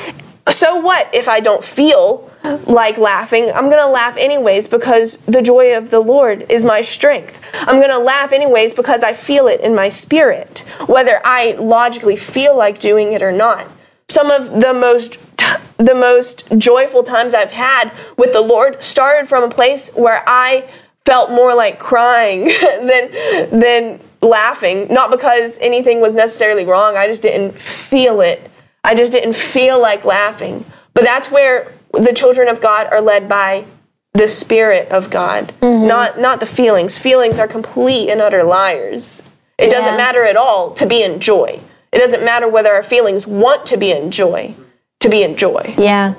[0.48, 3.50] So what if I don't feel like laughing?
[3.54, 7.40] I'm going to laugh anyways because the joy of the Lord is my strength.
[7.54, 12.16] I'm going to laugh anyways because I feel it in my spirit, whether I logically
[12.16, 13.66] feel like doing it or not.
[14.08, 15.18] Some of the most
[15.76, 20.68] the most joyful times I've had with the Lord started from a place where I
[21.04, 26.96] felt more like crying than than laughing, not because anything was necessarily wrong.
[26.96, 28.50] I just didn't feel it.
[28.84, 30.64] I just didn't feel like laughing.
[30.94, 33.64] But that's where the children of God are led by
[34.14, 36.98] the spirit of God, not not the feelings.
[36.98, 39.22] Feelings are complete and utter liars.
[39.58, 41.60] It doesn't matter at all to be in joy.
[41.92, 44.54] It doesn't matter whether our feelings want to be in joy,
[45.00, 45.74] to be in joy.
[45.78, 46.14] Yeah.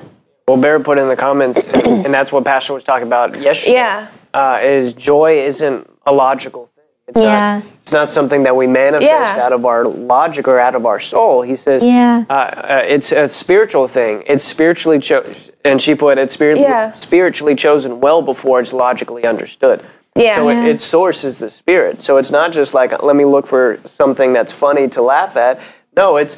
[0.46, 3.74] Well, Bear put in the comments, and that's what Pastor was talking about yesterday.
[3.74, 4.08] Yeah.
[4.32, 6.73] Uh, is joy isn't a logical thing.
[7.08, 7.56] It's Yeah.
[7.58, 9.44] Not, it's not something that we manifest Yeah.
[9.44, 11.42] out of our logic or out of our soul.
[11.42, 12.24] He says, Yeah.
[12.30, 14.22] uh, uh, it's a spiritual thing.
[14.26, 16.92] It's spiritually chosen, and she put it's spirit- Yeah.
[16.92, 19.82] spiritually chosen well before it's logically understood.
[20.16, 20.36] Yeah.
[20.36, 20.64] So Yeah.
[20.64, 22.00] it, its source is the spirit.
[22.00, 25.60] So it's not just like let me look for something that's funny to laugh at.
[25.96, 26.36] No, it's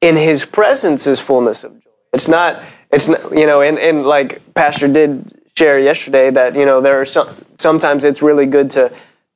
[0.00, 1.90] in His presence is fullness of joy.
[2.12, 2.58] It's not.
[2.90, 3.20] It's not.
[3.36, 7.28] You know, and and like Pastor did share yesterday that you know there are some.
[7.58, 8.90] Sometimes it's really good to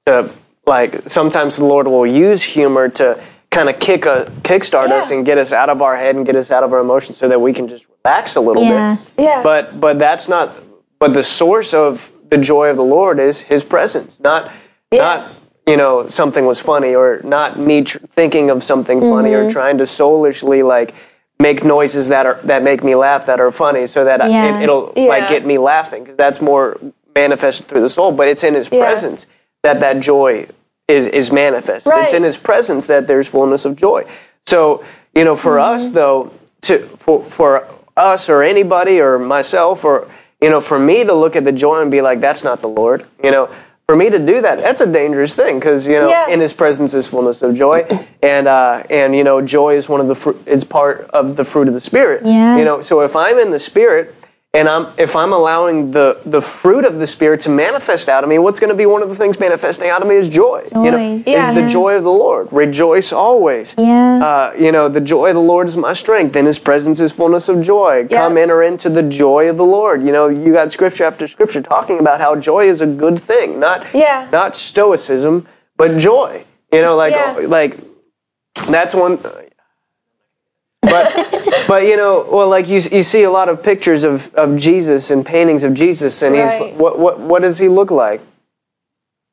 [0.07, 0.31] to
[0.67, 1.09] like.
[1.09, 5.39] Sometimes the Lord will use humor to kind of kick a kickstart us and get
[5.39, 7.53] us out of our head and get us out of our emotions so that we
[7.53, 8.97] can just relax a little Yeah.
[9.17, 9.25] bit.
[9.25, 9.43] Yeah.
[9.43, 10.51] But but that's not.
[10.99, 14.51] But the source of the joy of the Lord is His presence, not
[14.93, 15.29] not
[15.67, 19.47] you know something was funny or not me tr- thinking of something funny Mm-hmm.
[19.49, 20.95] or trying to soulishly like
[21.39, 24.63] make noises that are that make me laugh that are funny so that I- it,
[24.65, 25.07] it'll Yeah.
[25.09, 26.77] like get me laughing because that's more
[27.15, 28.11] manifested through the soul.
[28.13, 28.81] But it's in His Yeah.
[28.85, 29.27] presence
[29.65, 30.47] that that joy
[30.87, 31.89] is is manifest.
[31.91, 34.05] It's in His presence that there's fullness of joy.
[34.47, 35.95] So you know, for us Mm-hmm.
[35.95, 40.09] though, to for for us or anybody or myself or
[40.41, 42.69] you know, for me to look at the joy and be like, that's not the
[42.69, 43.07] Lord.
[43.23, 43.47] You know,
[43.87, 46.29] for me to do that, that's a dangerous thing because you know, Yeah.
[46.29, 47.87] in His presence is fullness of joy,
[48.23, 51.45] and uh, and you know, joy is one of the fruit, is part of the
[51.45, 52.27] fruit of the Spirit.
[52.27, 52.59] Yeah.
[52.59, 54.15] You know, so if I'm in the Spirit.
[54.55, 58.31] And I'm, if I'm allowing the, the fruit of the Spirit to manifest out of
[58.31, 60.63] me, what's going to be one of the things manifesting out of me is joy.
[60.73, 61.49] You know, Yeah.
[61.51, 62.47] is the joy of the Lord.
[62.53, 63.75] Rejoice always.
[63.77, 64.25] Yeah.
[64.25, 66.37] Uh, you know, the joy of the Lord is my strength.
[66.37, 68.07] In His presence is fullness of joy.
[68.09, 68.19] Yeah.
[68.23, 70.05] Come enter into the joy of the Lord.
[70.05, 73.59] You know, you got scripture after scripture talking about how joy is a good thing,
[73.59, 74.29] not Yeah.
[74.31, 76.45] not stoicism, but joy.
[76.73, 77.47] You know, like Yeah.
[77.49, 77.77] like
[78.69, 79.19] that's one.
[80.85, 84.57] But but you know, well, like you you see a lot of pictures of, of
[84.57, 86.51] Jesus and paintings of Jesus, and Right.
[86.51, 88.21] he's what what what does he look like?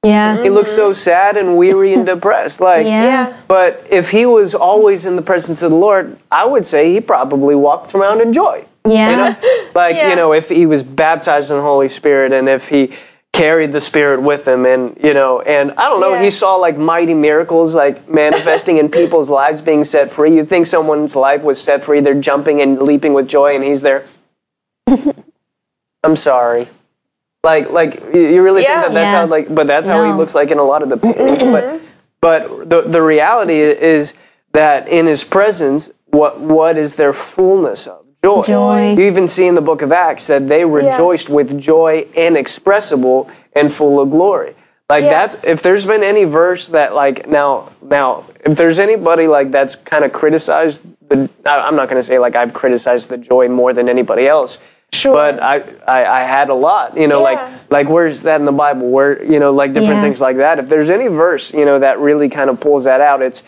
[0.03, 0.41] Yeah.
[0.41, 2.59] He looks so sad and weary and depressed.
[2.59, 3.03] Like Yeah.
[3.03, 3.37] Yeah.
[3.47, 6.99] but if he was always in the presence of the Lord, I would say he
[7.01, 8.65] probably walked around in joy.
[8.87, 9.09] Yeah.
[9.09, 9.35] You know?
[9.75, 10.09] Like, Yeah.
[10.09, 12.91] you know, if he was baptized in the Holy Spirit and if he
[13.33, 16.23] carried the Spirit with him and, you know, and I don't know, Yeah.
[16.23, 20.35] he saw like mighty miracles like manifesting in people's lives being set free.
[20.35, 23.81] You think someone's life was set free, they're jumping and leaping with joy and he's
[23.81, 24.05] there.
[26.03, 26.67] I'm sorry.
[27.43, 28.81] Like, like you- really Yeah.
[28.81, 29.19] think that that's Yeah.
[29.21, 31.43] how like, but that's how he looks like in a lot of the paintings.
[31.43, 31.85] But, mm-hmm.
[32.19, 34.13] but the the reality is
[34.53, 38.43] that in His presence, what what is their fullness of joy?
[38.43, 38.93] Joy.
[38.93, 43.71] You even see in the book of Acts that they rejoiced with joy inexpressible and
[43.73, 44.55] full of glory.
[44.89, 45.09] Like Yeah.
[45.09, 49.75] that's if there's been any verse that like now now if there's anybody like that's
[49.75, 53.47] kind of criticized the I- I'm not going to say like I've criticized the joy
[53.47, 54.57] more than anybody else.
[54.93, 55.13] Sure.
[55.13, 57.23] But I, I I had a lot, you know, Yeah.
[57.31, 58.89] like like where's that in the Bible?
[58.89, 60.01] Where you know like different Yeah.
[60.03, 60.59] things like that.
[60.59, 63.41] If there's any verse you know that really kind of pulls that out, it's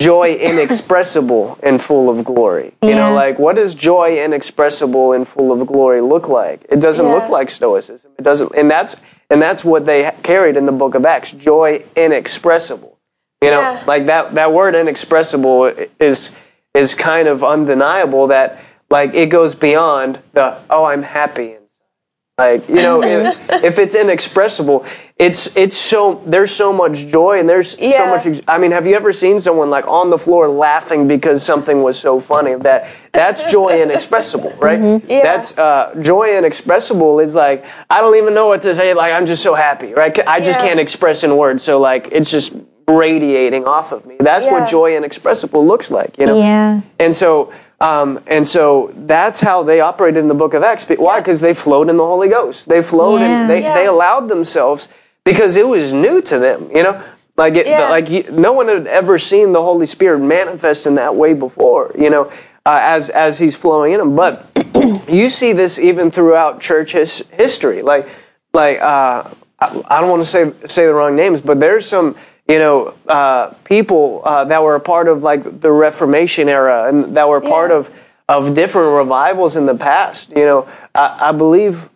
[0.00, 2.72] joy inexpressible and full of glory.
[2.82, 6.64] You know, like what does joy inexpressible and full of glory look like?
[6.68, 7.14] It doesn't Yeah.
[7.14, 8.12] look like stoicism.
[8.18, 8.96] It doesn't, and that's
[9.28, 12.96] and that's what they carried in the Book of Acts: joy inexpressible.
[13.42, 13.80] You know, Yeah.
[13.86, 16.30] like that that word inexpressible is
[16.74, 18.26] is kind of undeniable.
[18.26, 18.58] That
[18.90, 21.56] like it goes beyond the oh I'm happy
[22.40, 24.84] like you know, if, if it's inexpressible,
[25.18, 28.42] it's it's so there's so much joy and there's so much.
[28.48, 31.98] I mean, have you ever seen someone like on the floor laughing because something was
[31.98, 32.54] so funny?
[32.54, 34.80] That that's joy inexpressible, right?
[35.06, 35.22] Yeah.
[35.22, 38.94] That's uh, joy inexpressible is like I don't even know what to say.
[38.94, 40.18] Like I'm just so happy, right?
[40.26, 40.68] I just Yeah.
[40.68, 41.62] can't express in words.
[41.62, 42.54] So like it's just
[42.88, 44.16] radiating off of me.
[44.18, 44.52] That's Yeah.
[44.52, 46.38] what joy inexpressible looks like, you know.
[46.38, 46.80] Yeah.
[46.98, 50.84] And so, um, and so that's how they operated in the Book of Acts.
[50.88, 51.20] Why?
[51.20, 52.68] Because they flowed in the Holy Ghost.
[52.68, 53.42] They flowed Yeah.
[53.42, 53.74] and they, Yeah.
[53.74, 54.88] they allowed themselves
[55.24, 56.70] because it was new to them.
[56.74, 57.02] You know,
[57.36, 57.88] like it, Yeah.
[57.88, 61.92] like you, no one had ever seen the Holy Spirit manifest in that way before.
[61.98, 62.24] You know,
[62.66, 64.14] uh, as as He's flowing in them.
[64.14, 64.44] But
[65.08, 67.80] you see this even throughout church his, history.
[67.80, 68.06] Like,
[68.52, 69.24] like uh,
[69.58, 72.14] I, I don't want to say say the wrong names, but there's some
[72.52, 77.16] you know uh, people uh, that were a part of like the Reformation era and
[77.16, 77.78] that were part Yeah.
[77.78, 77.90] of
[78.28, 80.30] of different revivals in the past.
[80.40, 80.60] You know,
[80.94, 81.88] I, I believe.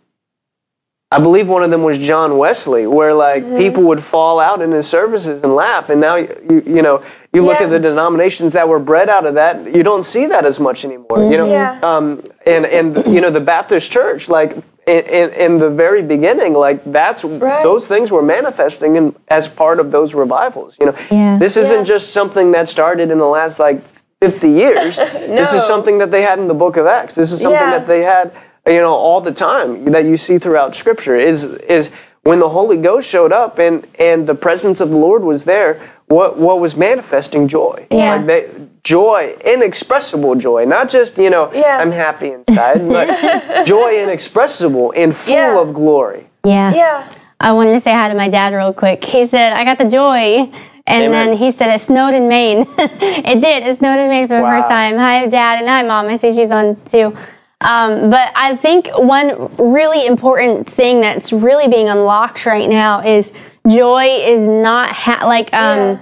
[1.10, 3.58] I believe one of them was John Wesley, where like Mm-hmm.
[3.64, 5.88] people would fall out in his services and laugh.
[5.90, 6.96] And now you you, you know
[7.32, 7.66] you look Yeah.
[7.66, 10.84] at the denominations that were bred out of that, you don't see that as much
[10.84, 11.20] anymore.
[11.30, 11.78] You know, Yeah.
[11.90, 12.06] um,
[12.46, 14.56] and and you know the Baptist Church, like
[14.86, 17.62] in, in, in the very beginning, like that's Right.
[17.62, 20.76] those things were manifesting in, as part of those revivals.
[20.80, 21.38] You know, Yeah.
[21.38, 21.94] this isn't Yeah.
[21.94, 23.80] just something that started in the last like
[24.20, 24.96] fifty years.
[25.40, 27.14] This is something that they had in the Book of Acts.
[27.14, 27.78] This is something Yeah.
[27.78, 28.30] that they had,
[28.66, 31.16] you know, all the time that you see throughout Scripture.
[31.16, 31.90] Is is
[32.24, 35.80] when the Holy Ghost showed up and and the presence of the Lord was there.
[36.06, 37.86] What what was manifesting joy?
[37.90, 38.16] Yeah.
[38.16, 38.50] Like they,
[38.82, 41.78] joy, inexpressible joy, not just you know Yeah.
[41.78, 45.60] I'm happy inside, but joy inexpressible and full Yeah.
[45.60, 46.26] of glory.
[46.44, 46.74] Yeah.
[46.74, 47.08] Yeah.
[47.40, 49.04] I wanted to say hi to my dad real quick.
[49.04, 50.50] He said, I got the joy.
[50.86, 51.28] And Amen.
[51.28, 52.66] then he said, it snowed in Maine.
[52.78, 53.66] it did.
[53.66, 54.58] It snowed in Maine for the Wow.
[54.60, 54.96] first time.
[54.98, 55.58] Hi, dad.
[55.60, 56.06] And hi, mom.
[56.06, 57.16] I see she's on too.
[57.64, 63.32] Um, but I think one really important thing that's really being unlocked right now is
[63.68, 65.98] joy is not ha- like um, Yeah.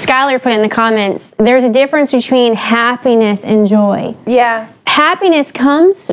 [0.00, 1.32] Skylar put in the comments.
[1.38, 4.68] There's a difference between happiness and joy Yeah.
[4.86, 6.10] Happiness comes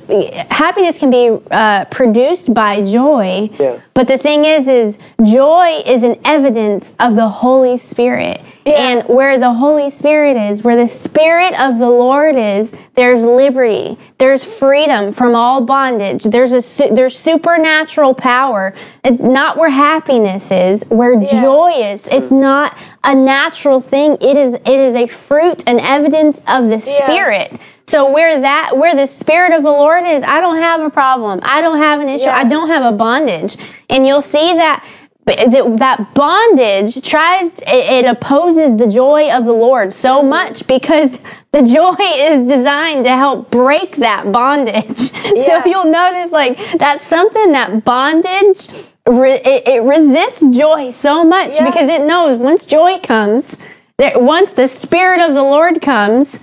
[0.50, 3.50] happiness can be uh, produced by joy.
[3.60, 3.80] Yeah.
[3.94, 8.40] but the thing is is joy is an evidence of the holy spirit.
[8.66, 8.74] Yeah.
[8.74, 13.98] and where the holy spirit is where the spirit of the lord is there's liberty.
[14.18, 16.24] There's freedom from all bondage.
[16.26, 18.76] There's a su- there's supernatural power.
[19.04, 21.42] And not where happiness is where Yeah.
[21.42, 22.08] joy is.
[22.10, 24.18] It's not a natural thing.
[24.22, 27.54] It is it is a fruit an evidence of the spirit
[27.90, 31.40] so where that where the spirit of the Lord is, I don't have a problem.
[31.42, 32.26] I don't have an issue.
[32.26, 32.38] Yeah.
[32.38, 33.58] I don't have a bondage.
[33.90, 34.86] And you'll see that
[35.26, 41.20] that bondage tries it, it opposes the joy of the Lord so much because
[41.52, 45.12] the joy is designed to help break that bondage.
[45.30, 45.62] Yeah.
[45.62, 48.68] So you'll notice like that's something that bondage
[49.06, 51.66] it, it resists joy so much Yeah.
[51.66, 53.58] because it knows once joy comes,
[53.98, 56.40] that once the spirit of the Lord comes,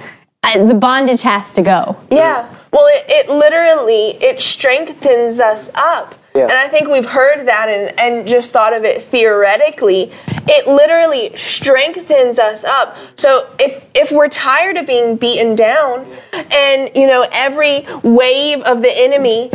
[0.47, 1.97] uh, the bondage has to go.
[2.11, 2.49] Yeah.
[2.73, 6.15] Well, it, it literally it strengthens us up.
[6.35, 6.43] Yeah.
[6.43, 10.13] And I think we've heard that and, and just thought of it theoretically.
[10.49, 12.97] It literally strengthens us up.
[13.17, 18.83] So if if we're tired of being beaten down and you know every wave of
[18.83, 19.51] the enemy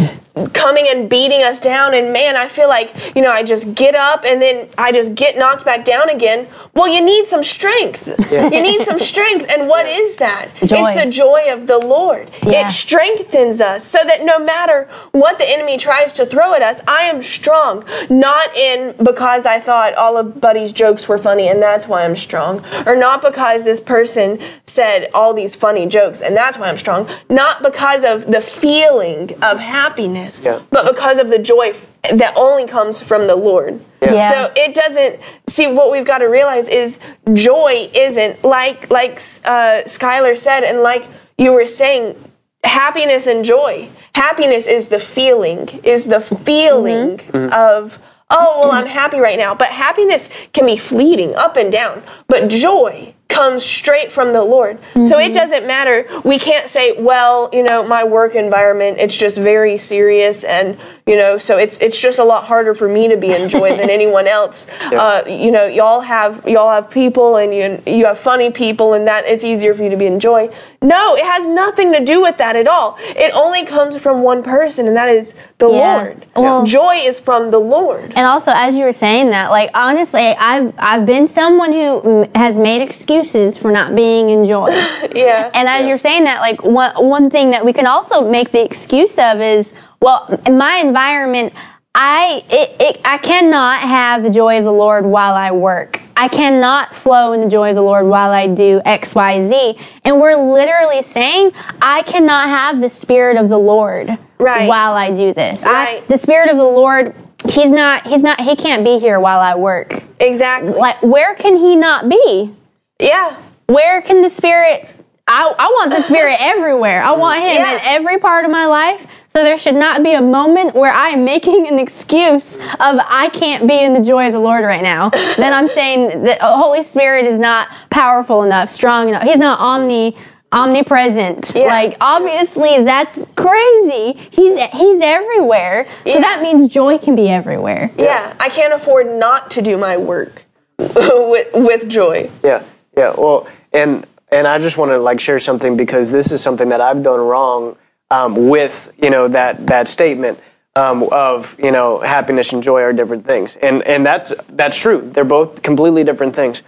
[0.53, 3.95] coming and beating us down and man I feel like you know I just get
[3.95, 6.47] up and then I just get knocked back down again.
[6.73, 8.07] Well, you need some strength.
[8.31, 9.51] You need some strength.
[9.51, 10.49] And what is that?
[10.63, 10.77] Joy.
[10.77, 12.29] It's the joy of the Lord.
[12.43, 12.67] Yeah.
[12.67, 16.79] It strengthens us so that no matter what the enemy tries to throw at us,
[16.87, 17.83] I am strong.
[18.09, 22.15] Not in because I thought all of Buddy's jokes were funny and that's why I'm
[22.15, 22.63] strong.
[22.85, 27.09] Or not because this person said all these funny jokes and that's why I'm strong.
[27.29, 30.20] Not because of the feeling of happiness.
[30.21, 30.61] Happiness, Yeah.
[30.69, 31.73] but because of the joy
[32.13, 33.79] that only comes from the Lord.
[34.01, 34.47] Yeah.
[34.47, 36.99] So it doesn't see what we've got to realize is
[37.33, 39.13] joy isn't like like
[39.45, 41.07] uh, Skylar said, and like
[41.37, 42.15] you were saying,
[42.63, 43.89] happiness and joy.
[44.15, 47.19] Happiness is the feeling, is the feeling
[47.53, 49.53] of oh well, I'm happy right now.
[49.55, 52.03] But happiness can be fleeting, up and down.
[52.27, 54.77] But joy comes straight from the Lord.
[54.93, 56.05] So it doesn't matter.
[56.23, 60.77] We can't say, well, you know, my work environment, it's just very serious and,
[61.07, 63.75] you know, so it's it's just a lot harder for me to be in joy
[63.75, 64.67] than anyone else.
[64.83, 69.07] Uh, you know, y'all have y'all have people and you you have funny people and
[69.07, 70.47] that it's easier for you to be in joy.
[70.83, 72.97] No, it has nothing to do with that at all.
[73.25, 75.95] It only comes from one person and that is the Yeah.
[75.95, 76.25] Lord.
[76.35, 78.13] Well- joy is from the Lord.
[78.15, 82.53] And also, as you were saying that, like honestly, I've I've been someone who has
[82.55, 84.69] made excuses for not being in joy.
[85.15, 85.51] Yeah.
[85.53, 88.63] And as you're saying that, like one one thing that we can also make the
[88.63, 91.53] excuse of is, well, in my environment,
[91.93, 95.99] I it, it I cannot have the joy of the Lord while I work.
[96.15, 99.77] I cannot flow in the joy of the Lord while I do X, Y, Z.
[100.05, 104.67] And we're literally saying, I cannot have the spirit of the Lord Right.
[104.69, 105.63] while I do this.
[105.65, 106.07] I, Right.
[106.07, 107.13] the spirit of the Lord,
[107.49, 110.01] he's not he's not he can't be here while I work.
[110.21, 110.71] exactly.
[110.73, 112.55] Like where can he not be?
[113.01, 113.35] Yeah.
[113.67, 114.87] where can the spirit
[115.27, 117.73] I, I want the spirit everywhere i want him Yeah.
[117.75, 121.09] in every part of my life so there should not be a moment where i
[121.09, 124.83] am making an excuse of i can't be in the joy of the lord right
[124.83, 129.37] now then i'm saying that the holy spirit is not powerful enough strong enough he's
[129.37, 130.15] not omni
[130.53, 131.63] omnipresent Yeah.
[131.67, 136.19] like obviously that's crazy he's he's everywhere so Yeah.
[136.21, 140.43] that means joy can be everywhere Yeah, I can't afford not to do my work
[140.77, 142.29] with with joy.
[142.43, 142.63] Yeah,
[142.95, 143.13] yeah.
[143.17, 146.81] Well, and and I just want to like share something because this is something that
[146.81, 147.77] I've done wrong
[148.09, 150.39] um, with you know that that statement
[150.75, 155.09] um, of you know happiness and joy are different things, and and that's that's true.
[155.13, 156.61] They're both completely different things.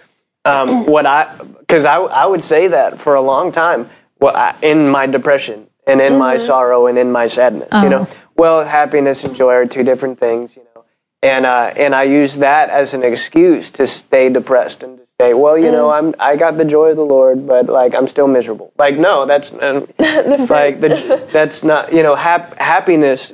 [0.45, 3.89] Um, what I because I I would say that for a long time.
[4.19, 8.07] Well, I, in my depression and in my sorrow and in my sadness, you know.
[8.37, 10.72] Well, happiness and joy are two different things, you know
[11.23, 15.33] and uh, and I use that as an excuse to stay depressed and to say,
[15.33, 18.27] well, you know, I'm I got the joy of the Lord, but like I'm still
[18.27, 18.73] miserable.
[18.77, 23.33] Like no, that's um, like the, that's not you know hap- happiness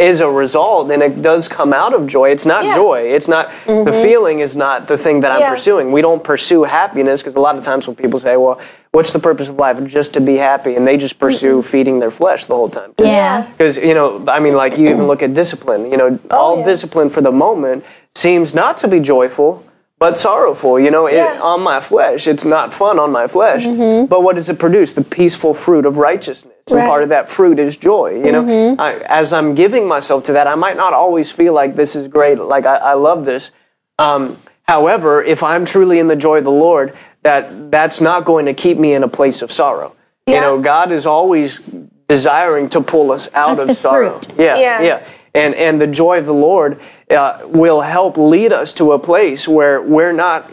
[0.00, 2.30] is a result and it does come out of joy.
[2.30, 2.74] It's not Yeah.
[2.74, 3.00] joy.
[3.16, 4.02] It's not the mm-hmm.
[4.02, 5.92] feeling is not the thing that I'm pursuing.
[5.92, 8.58] We don't pursue happiness because a lot of times when people say, well,
[8.92, 9.82] what's the purpose of life?
[9.84, 12.92] Just to be happy, and they just pursue feeding their flesh the whole time.
[12.96, 16.18] 'Cause yeah because you know i mean like you even look at discipline you know
[16.30, 16.64] oh, all Oh, yeah.
[16.64, 17.84] discipline for the moment
[18.14, 19.62] seems not to be joyful
[20.00, 21.26] but sorrowful you know Yeah.
[21.26, 21.36] Mm-hmm.
[21.36, 22.26] it, on my flesh.
[22.26, 23.64] It's not fun on my flesh.
[24.08, 24.92] But what does it produce?
[24.94, 26.54] The peaceful fruit of righteousness.
[26.72, 28.42] And part of that fruit is joy you know?
[28.44, 28.80] Mm-hmm.
[28.80, 32.06] I, as i'm giving myself to that i might not always feel like this is
[32.08, 33.50] great like i, I love this.
[33.98, 34.36] Um,
[34.68, 38.54] however if i'm truly in the joy of the lord that that's not going to
[38.54, 39.94] keep me in a place of sorrow.
[40.28, 41.60] You know god is always
[42.08, 44.20] desiring to pull us out That's of sorrow.
[44.38, 44.80] yeah Yeah.
[44.82, 44.98] yeah.
[45.34, 49.48] And and the joy of the lord uh, will help lead us to a place
[49.48, 50.50] where we're not,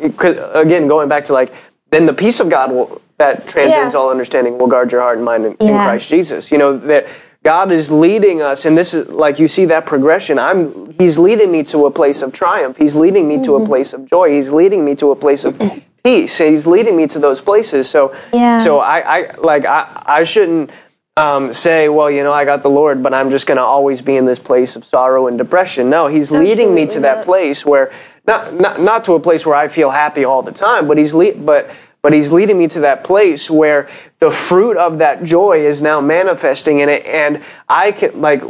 [0.56, 1.54] again going back to like
[1.92, 4.00] then the peace of god will that transcends Yeah.
[4.00, 6.52] all understanding will guard your heart and mind in, in christ jesus.
[6.52, 7.08] You know that
[7.44, 10.38] god is leading us and this is like you see that progression.
[10.40, 12.78] I'm he's leading me to a place of triumph.
[12.78, 14.32] He's leading me to a place of joy.
[14.32, 15.60] He's leading me to a place of
[16.04, 16.38] peace.
[16.38, 17.90] He's leading me to those places.
[17.90, 18.58] So Yeah.
[18.58, 20.70] so i i like i i shouldn't
[21.18, 24.02] um, say, well, you know, I got the Lord, but I'm just going to always
[24.04, 25.90] be in this place of sorrow and depression.
[25.90, 27.26] No, He's leading me to Absolutely that not.
[27.26, 27.92] place where
[28.28, 31.16] not, not not to a place where I feel happy all the time, but He's
[31.16, 31.72] le- but
[32.04, 36.00] but He's leading me to that place where the fruit of that joy is now
[36.02, 38.44] manifesting in it, and I can like.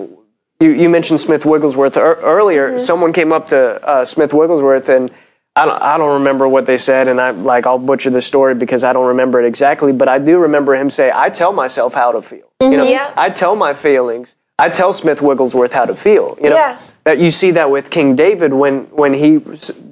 [0.60, 2.70] You, you mentioned Smith Wigglesworth ear- earlier.
[2.70, 2.80] Mm-hmm.
[2.80, 5.12] Someone came up to uh, Smith Wigglesworth and
[5.58, 8.54] I don't, I don't remember what they said, and I like I'll butcher the story
[8.54, 9.92] because I don't remember it exactly.
[9.92, 12.92] But I do remember him say, "I tell myself how to feel." You know, mm-hmm.
[12.92, 13.12] Yeah.
[13.18, 14.36] I tell my feelings.
[14.60, 16.38] I tell Smith Wigglesworth how to feel.
[16.42, 16.78] You know, Yeah.
[17.06, 19.40] that you see that with King David when when he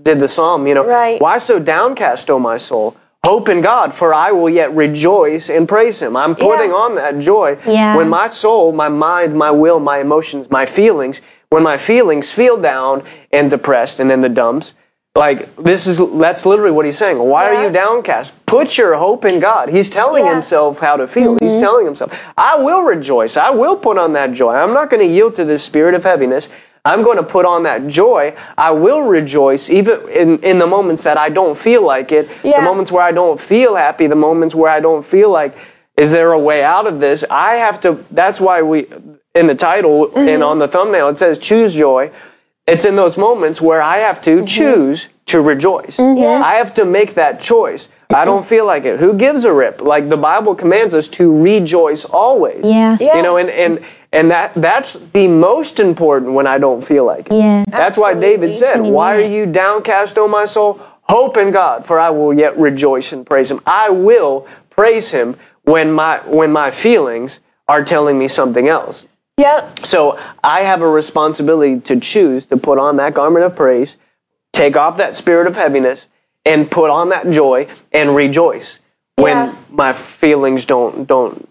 [0.03, 0.67] did the psalm.
[0.67, 1.19] You know, Right.
[1.19, 2.95] why so downcast, O my soul?
[3.25, 6.15] Hope in God, for I will yet rejoice and praise Him.
[6.15, 6.83] I'm putting Yeah.
[6.83, 7.95] on that joy Yeah.
[7.97, 12.55] when my soul, my mind, my will, my emotions, my feelings, when my feelings feel
[12.57, 13.01] down
[13.31, 14.73] and depressed and in the dumps.
[15.15, 17.17] Like this is that's literally what he's saying.
[17.17, 17.59] Why Yeah.
[17.59, 18.33] are you downcast?
[18.45, 19.69] Put your hope in God.
[19.69, 20.33] He's telling Yeah.
[20.33, 21.35] himself how to feel.
[21.35, 21.45] Mm-hmm.
[21.45, 23.37] He's telling himself, I will rejoice.
[23.37, 24.53] I will put on that joy.
[24.53, 26.49] I'm not going to yield to this spirit of heaviness.
[26.83, 28.35] I'm going to put on that joy.
[28.57, 32.29] I will rejoice even in, in the moments that I don't feel like it.
[32.43, 32.59] Yeah.
[32.59, 35.55] The moments where I don't feel happy, the moments where I don't feel like
[35.95, 37.23] is there a way out of this?
[37.31, 38.03] I have to.
[38.11, 38.87] That's why we
[39.33, 42.11] in the title and on the thumbnail it says choose joy.
[42.67, 44.45] It's in those moments where I have to mm-hmm.
[44.45, 45.97] choose to rejoice.
[45.97, 46.43] Mm-hmm.
[46.43, 47.89] I have to make that choice.
[48.09, 48.99] I don't feel like it.
[48.99, 49.81] Who gives a rip?
[49.81, 52.65] Like the Bible commands us to rejoice always.
[52.65, 52.97] Yeah.
[52.99, 53.17] Yeah.
[53.17, 57.27] You know, and and and that that's the most important when I don't feel like
[57.27, 57.33] it.
[57.33, 57.67] Yes.
[57.69, 60.81] That's why David said, Why are you downcast, O my soul?
[61.03, 63.61] Hope in God, for I will yet rejoice and praise him.
[63.65, 69.07] I will praise him when my when my feelings are telling me something else.
[69.37, 69.85] Yep.
[69.85, 73.97] So I have a responsibility to choose to put on that garment of praise,
[74.53, 76.07] take off that spirit of heaviness,
[76.45, 78.79] and put on that joy and rejoice
[79.17, 79.55] when Yeah.
[79.69, 81.49] my feelings don't don't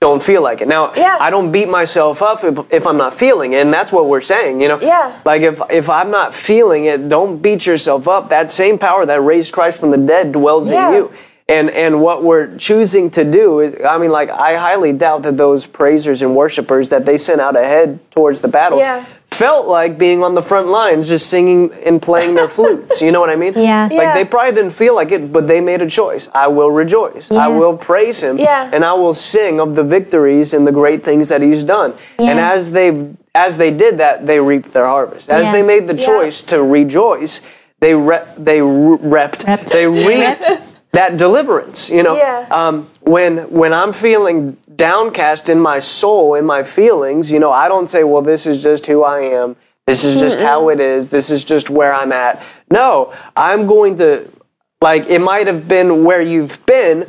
[0.00, 0.68] don't feel like it.
[0.68, 1.16] Now Yeah.
[1.20, 4.20] I don't beat myself up if, if I'm not feeling it, and that's what we're
[4.22, 4.78] saying, you know.
[4.80, 5.12] Yeah.
[5.24, 8.28] Like if if I'm not feeling it, don't beat yourself up.
[8.30, 10.88] That same power that raised Christ from the dead dwells Yeah.
[10.88, 11.10] in you.
[11.48, 15.36] And and what we're choosing to do is I mean like I highly doubt that
[15.36, 19.04] those praisers and worshipers that they sent out ahead towards the battle Yeah.
[19.30, 23.00] felt like being on the front lines just singing and playing their flutes.
[23.00, 23.52] You know what I mean?
[23.54, 23.84] Yeah.
[23.84, 24.14] Like Yeah.
[24.14, 26.28] they probably didn't feel like it, but they made a choice.
[26.34, 27.30] I will rejoice.
[27.30, 28.38] I will praise him.
[28.38, 28.68] Yeah.
[28.72, 31.94] And I will sing of the victories and the great things that he's done.
[32.18, 32.30] Yeah.
[32.30, 35.30] And as they as they did that, they reaped their harvest.
[35.30, 35.52] As Yeah.
[35.52, 36.06] they made the Yeah.
[36.06, 37.40] choice to rejoice,
[37.78, 39.68] they re- they re- repped, Repped.
[39.70, 40.42] they reaped
[40.96, 41.90] that deliverance.
[41.90, 42.46] You know, Yeah.
[42.50, 47.68] um, when when I'm feeling downcast in my soul, in my feelings, you know, I
[47.68, 49.56] don't say, "Well, this is just who I am.
[49.86, 51.08] This is just how it is.
[51.08, 54.28] This is just where I'm at." No, I'm going to
[54.82, 57.06] like it might have been where you've been,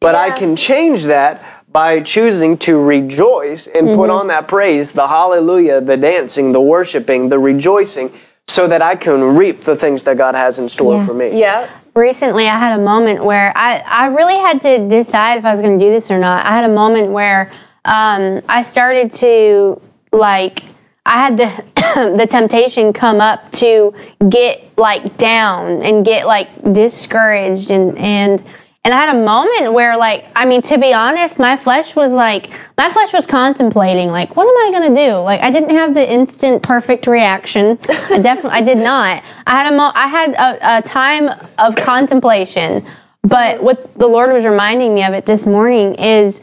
[0.00, 5.08] but I can change that by choosing to rejoice and put on that praise, the
[5.08, 8.08] hallelujah, the dancing, the worshiping, the rejoicing,
[8.48, 11.06] so that I can reap the things that God has in store Yeah.
[11.06, 11.28] for me.
[11.38, 11.68] Yep.
[11.96, 15.60] Recently I had a moment where I, I really had to decide if I was
[15.60, 16.44] going to do this or not.
[16.44, 17.50] I had a moment where
[17.84, 19.80] um, I started to
[20.12, 20.62] like
[21.04, 21.64] I had the
[22.16, 23.94] the temptation come up to
[24.28, 28.42] get like down and get like discouraged and and
[28.86, 32.12] and I had a moment where like I mean to be honest my flesh was
[32.12, 35.70] like my flesh was contemplating like what am I going to do like I didn't
[35.70, 40.06] have the instant perfect reaction I definitely I did not I had a mo- I
[40.06, 42.86] had a, a time of contemplation
[43.22, 46.40] but what the Lord was reminding me of it this morning is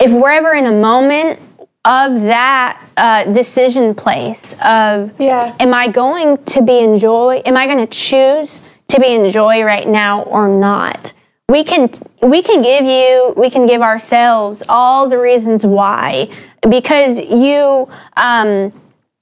[0.00, 1.38] if we're ever in a moment
[1.84, 5.54] of that uh, decision place of Yeah.
[5.60, 7.40] am I going to be in joy?
[7.44, 11.12] Am I going to choose to be in joy right now or not?
[11.50, 11.90] We can
[12.22, 16.30] we can give you we can give ourselves all the reasons why.
[16.68, 17.88] Because you
[18.18, 18.72] um,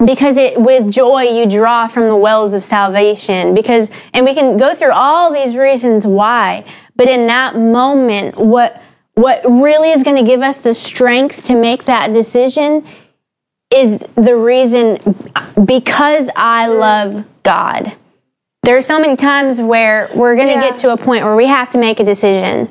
[0.05, 3.55] because it with joy you draw from the wells of salvation.
[3.55, 6.65] Because and we can go through all these reasons why.
[6.97, 8.83] But in that moment what
[9.15, 12.85] what really is going to give us the strength to make that decision
[13.73, 14.99] is the reason
[15.65, 17.93] because I love God.
[18.67, 20.71] There are so many times where we're going to Yeah.
[20.71, 22.69] get to a point where we have to make a decision,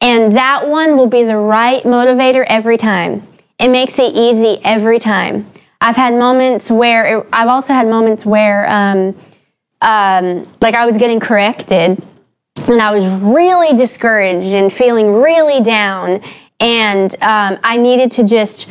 [0.00, 3.22] and that one will be the right motivator every time.
[3.60, 5.46] It makes it easy every time.
[5.80, 9.14] I've had moments where I've also had moments where, um,
[9.82, 12.02] um, like I was getting corrected,
[12.66, 16.22] and I was really discouraged and feeling really down,
[16.58, 18.66] and um, I needed to just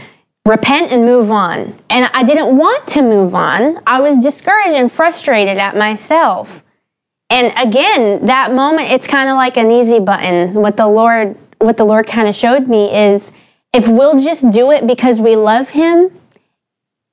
[0.46, 1.74] repent and move on.
[1.90, 3.80] And I didn't want to move on.
[3.88, 6.64] I was discouraged and frustrated at myself.
[7.30, 10.54] And again, that moment, it's kind of like an easy button.
[10.54, 13.32] What the Lord, what the Lord kind of showed me is,
[13.74, 16.12] if we'll just do it because we love Him,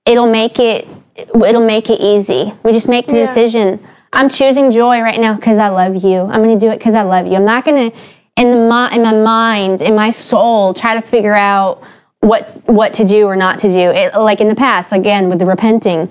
[0.06, 0.86] it'll make it,
[1.16, 2.52] it'll make it easy.
[2.62, 3.26] We just make the Yeah.
[3.26, 3.80] decision.
[4.12, 6.20] I'm choosing joy right now because I love you.
[6.20, 7.34] I'm going to do it because I love you.
[7.34, 7.96] I'm not going to,
[8.36, 11.82] in the in my mind, in my soul, try to figure out
[12.20, 13.90] what what to do or not to do.
[13.90, 16.10] It, like in the past, again with the repenting,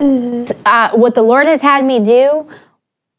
[0.00, 2.48] uh, what the Lord has had me do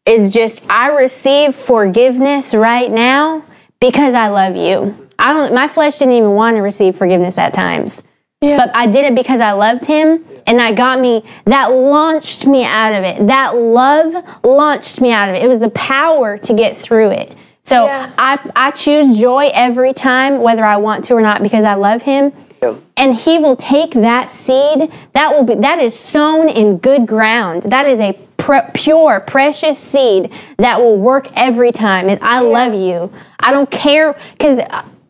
[0.05, 3.43] is just I receive forgiveness right now
[3.79, 5.09] because I love you.
[5.17, 5.53] I don't.
[5.53, 8.03] My flesh didn't even want to receive forgiveness at times,
[8.41, 8.57] Yeah.
[8.57, 11.23] but I did it because I loved Him, and that got me.
[11.45, 13.27] That launched me out of it.
[13.27, 15.43] That love launched me out of it.
[15.43, 17.33] It was the power to get through it.
[17.63, 18.11] So Yeah.
[18.17, 22.01] I I choose joy every time, whether I want to or not, because I love
[22.03, 22.31] Him
[22.65, 22.75] Yeah.
[22.97, 27.63] and he will take that seed that will be that is sown in good ground
[27.63, 32.73] that is a pr- pure precious seed that will work every time is i love
[32.73, 34.59] you i don't care because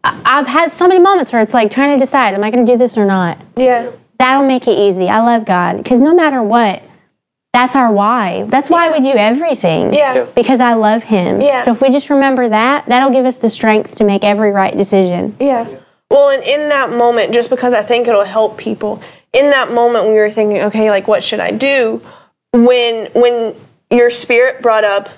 [0.03, 2.71] i've had so many moments where it's like trying to decide am i going to
[2.71, 3.91] do this or not Yeah.
[4.19, 6.81] that'll make it easy i love god because no matter what
[7.53, 10.13] that's our why that's why we do everything Yeah.
[10.15, 10.25] Yeah.
[10.35, 11.63] because i love him Yeah.
[11.63, 14.75] so if we just remember that that'll give us the strength to make every right
[14.77, 15.65] decision Yeah.
[16.09, 19.01] Well, and in that moment, just because I think it'll help people,
[19.33, 22.01] in that moment we were thinking, okay, like what should I do?
[22.53, 23.55] When when
[23.91, 25.09] your spirit brought up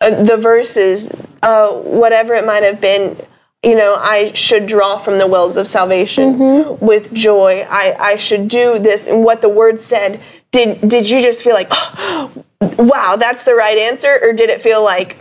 [0.00, 1.10] uh, the verses,
[1.42, 3.16] uh, whatever it might have been,
[3.62, 6.84] you know, I should draw from the wells of salvation Mm-hmm.
[6.84, 7.66] with joy.
[7.68, 10.20] I, I should do this, and what the word said.
[10.52, 12.32] Did did you just feel like, oh,
[12.78, 15.16] wow, that's the right answer, or did it feel like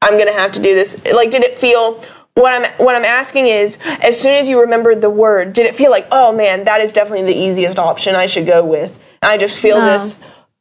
[0.00, 1.04] I'm gonna have to do this?
[1.12, 2.02] Like, did it feel?
[2.36, 5.74] What I'm what I'm asking is, as soon as you remembered the word, did it
[5.74, 8.98] feel like, oh man, that is definitely the easiest option I should go with?
[9.22, 9.86] I just feel No.
[9.86, 10.18] this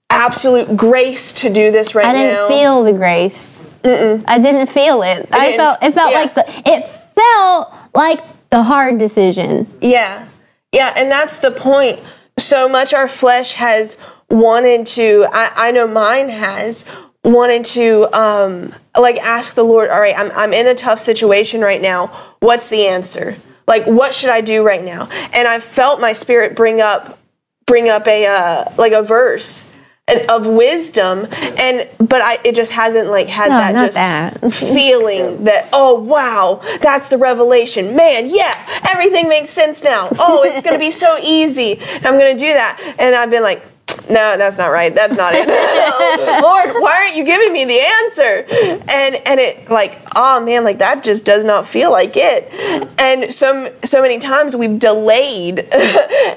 [0.10, 2.10] absolute grace to do this right now.
[2.12, 2.48] I didn't now.
[2.48, 3.70] feel the grace.
[3.84, 5.28] I didn't feel it.
[5.34, 6.20] I didn't- felt it felt yeah.
[6.20, 8.22] like the it felt like
[8.52, 9.68] the hard decision.
[9.82, 10.26] Yeah.
[10.72, 12.00] Yeah, and that's the point.
[12.40, 13.98] So much our flesh has
[14.30, 16.86] wanted to I, I know mine has
[17.26, 21.62] wanted to um like ask the Lord, all right, I'm I'm in a tough situation
[21.62, 22.08] right now.
[22.40, 23.38] What's the answer?
[23.68, 25.10] Like what should I do right now?
[25.34, 27.20] And I felt my spirit bring up
[27.66, 29.72] bring up a uh like a verse
[30.30, 31.26] of wisdom
[31.58, 34.54] and but I it just hasn't like had No, that just that.
[34.54, 38.54] feeling that oh wow that's the revelation man yeah
[38.92, 43.16] everything makes sense now oh it's gonna be so easy i'm gonna do that and
[43.16, 43.66] i've been like
[44.10, 44.94] no that's not right.
[44.94, 45.48] That's not it.
[46.42, 48.46] Lord why aren't you giving me the answer?
[48.92, 52.50] And and it like oh man like that just does not feel like it.
[53.00, 55.60] And so so many times we've delayed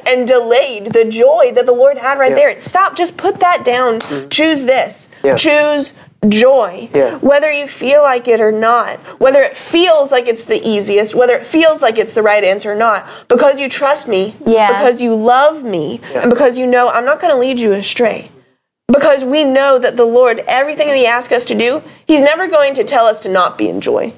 [0.07, 2.37] and delayed the joy that the lord had right Yeah.
[2.37, 2.61] there.
[2.61, 2.97] Stop.
[2.97, 4.01] Just put that down.
[4.01, 4.29] Mm-hmm.
[4.29, 5.09] Choose this.
[5.23, 5.37] Yeah.
[5.37, 5.93] choose
[6.27, 7.17] joy Yeah.
[7.19, 11.35] whether you feel like it or not, whether it feels like it's the easiest, whether
[11.37, 14.69] it feels like it's the right answer or not, because you trust me, Yeah.
[14.69, 16.23] because you love me, Yeah.
[16.23, 18.31] and because you know I'm not going to lead you astray.
[18.91, 22.49] Because we know that the Lord, everything that He asks us to do, He's never
[22.49, 24.13] going to tell us to not be in joy.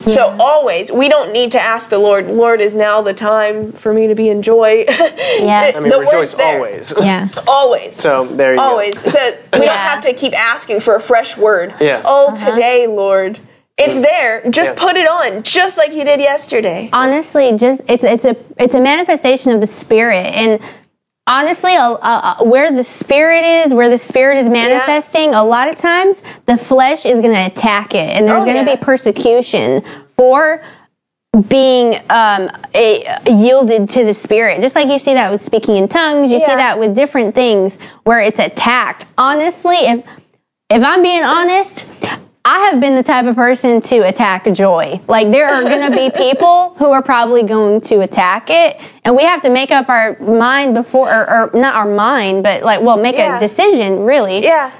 [0.00, 3.92] So always, we don't need to ask the Lord, Lord, is now the time for
[3.92, 4.84] me to be in joy?
[5.38, 5.72] Yeah.
[5.76, 6.94] I mean, The rejoice always.
[7.00, 7.28] Yeah.
[7.46, 7.94] Always.
[7.96, 8.94] So there you Always.
[8.94, 9.00] go.
[9.00, 9.12] Always.
[9.12, 11.74] So we don't have to keep asking for a fresh word.
[11.80, 12.00] Yeah.
[12.04, 13.38] Oh, today, Lord.
[13.76, 14.02] It's mm.
[14.02, 14.42] there.
[14.50, 14.74] Just Yeah.
[14.74, 16.88] put it on, just like you did yesterday.
[16.92, 20.58] honestly just it's it's a it's a manifestation of the spirit and
[21.26, 25.76] honestly a, a- where the spirit is where the spirit is manifesting a lot of
[25.76, 28.76] times the flesh is going to attack it and there's Oh, going to yeah.
[28.76, 29.82] be persecution
[30.16, 30.62] for
[31.48, 34.62] being um, a, yielded to the spirit.
[34.62, 37.78] Just like you see that with speaking in tongues you see that with different things
[38.04, 39.04] where it's attacked.
[39.18, 40.06] Honestly if
[40.70, 41.86] if I'm being honest,
[42.48, 45.00] I have been the type of person to attack joy.
[45.08, 49.16] Like there are going to be people who are probably going to attack it, and
[49.16, 52.82] we have to make up our mind before, or, or not our mind, but like,
[52.82, 53.36] well, make Yeah.
[53.36, 54.04] a decision.
[54.04, 54.70] Really, Yeah.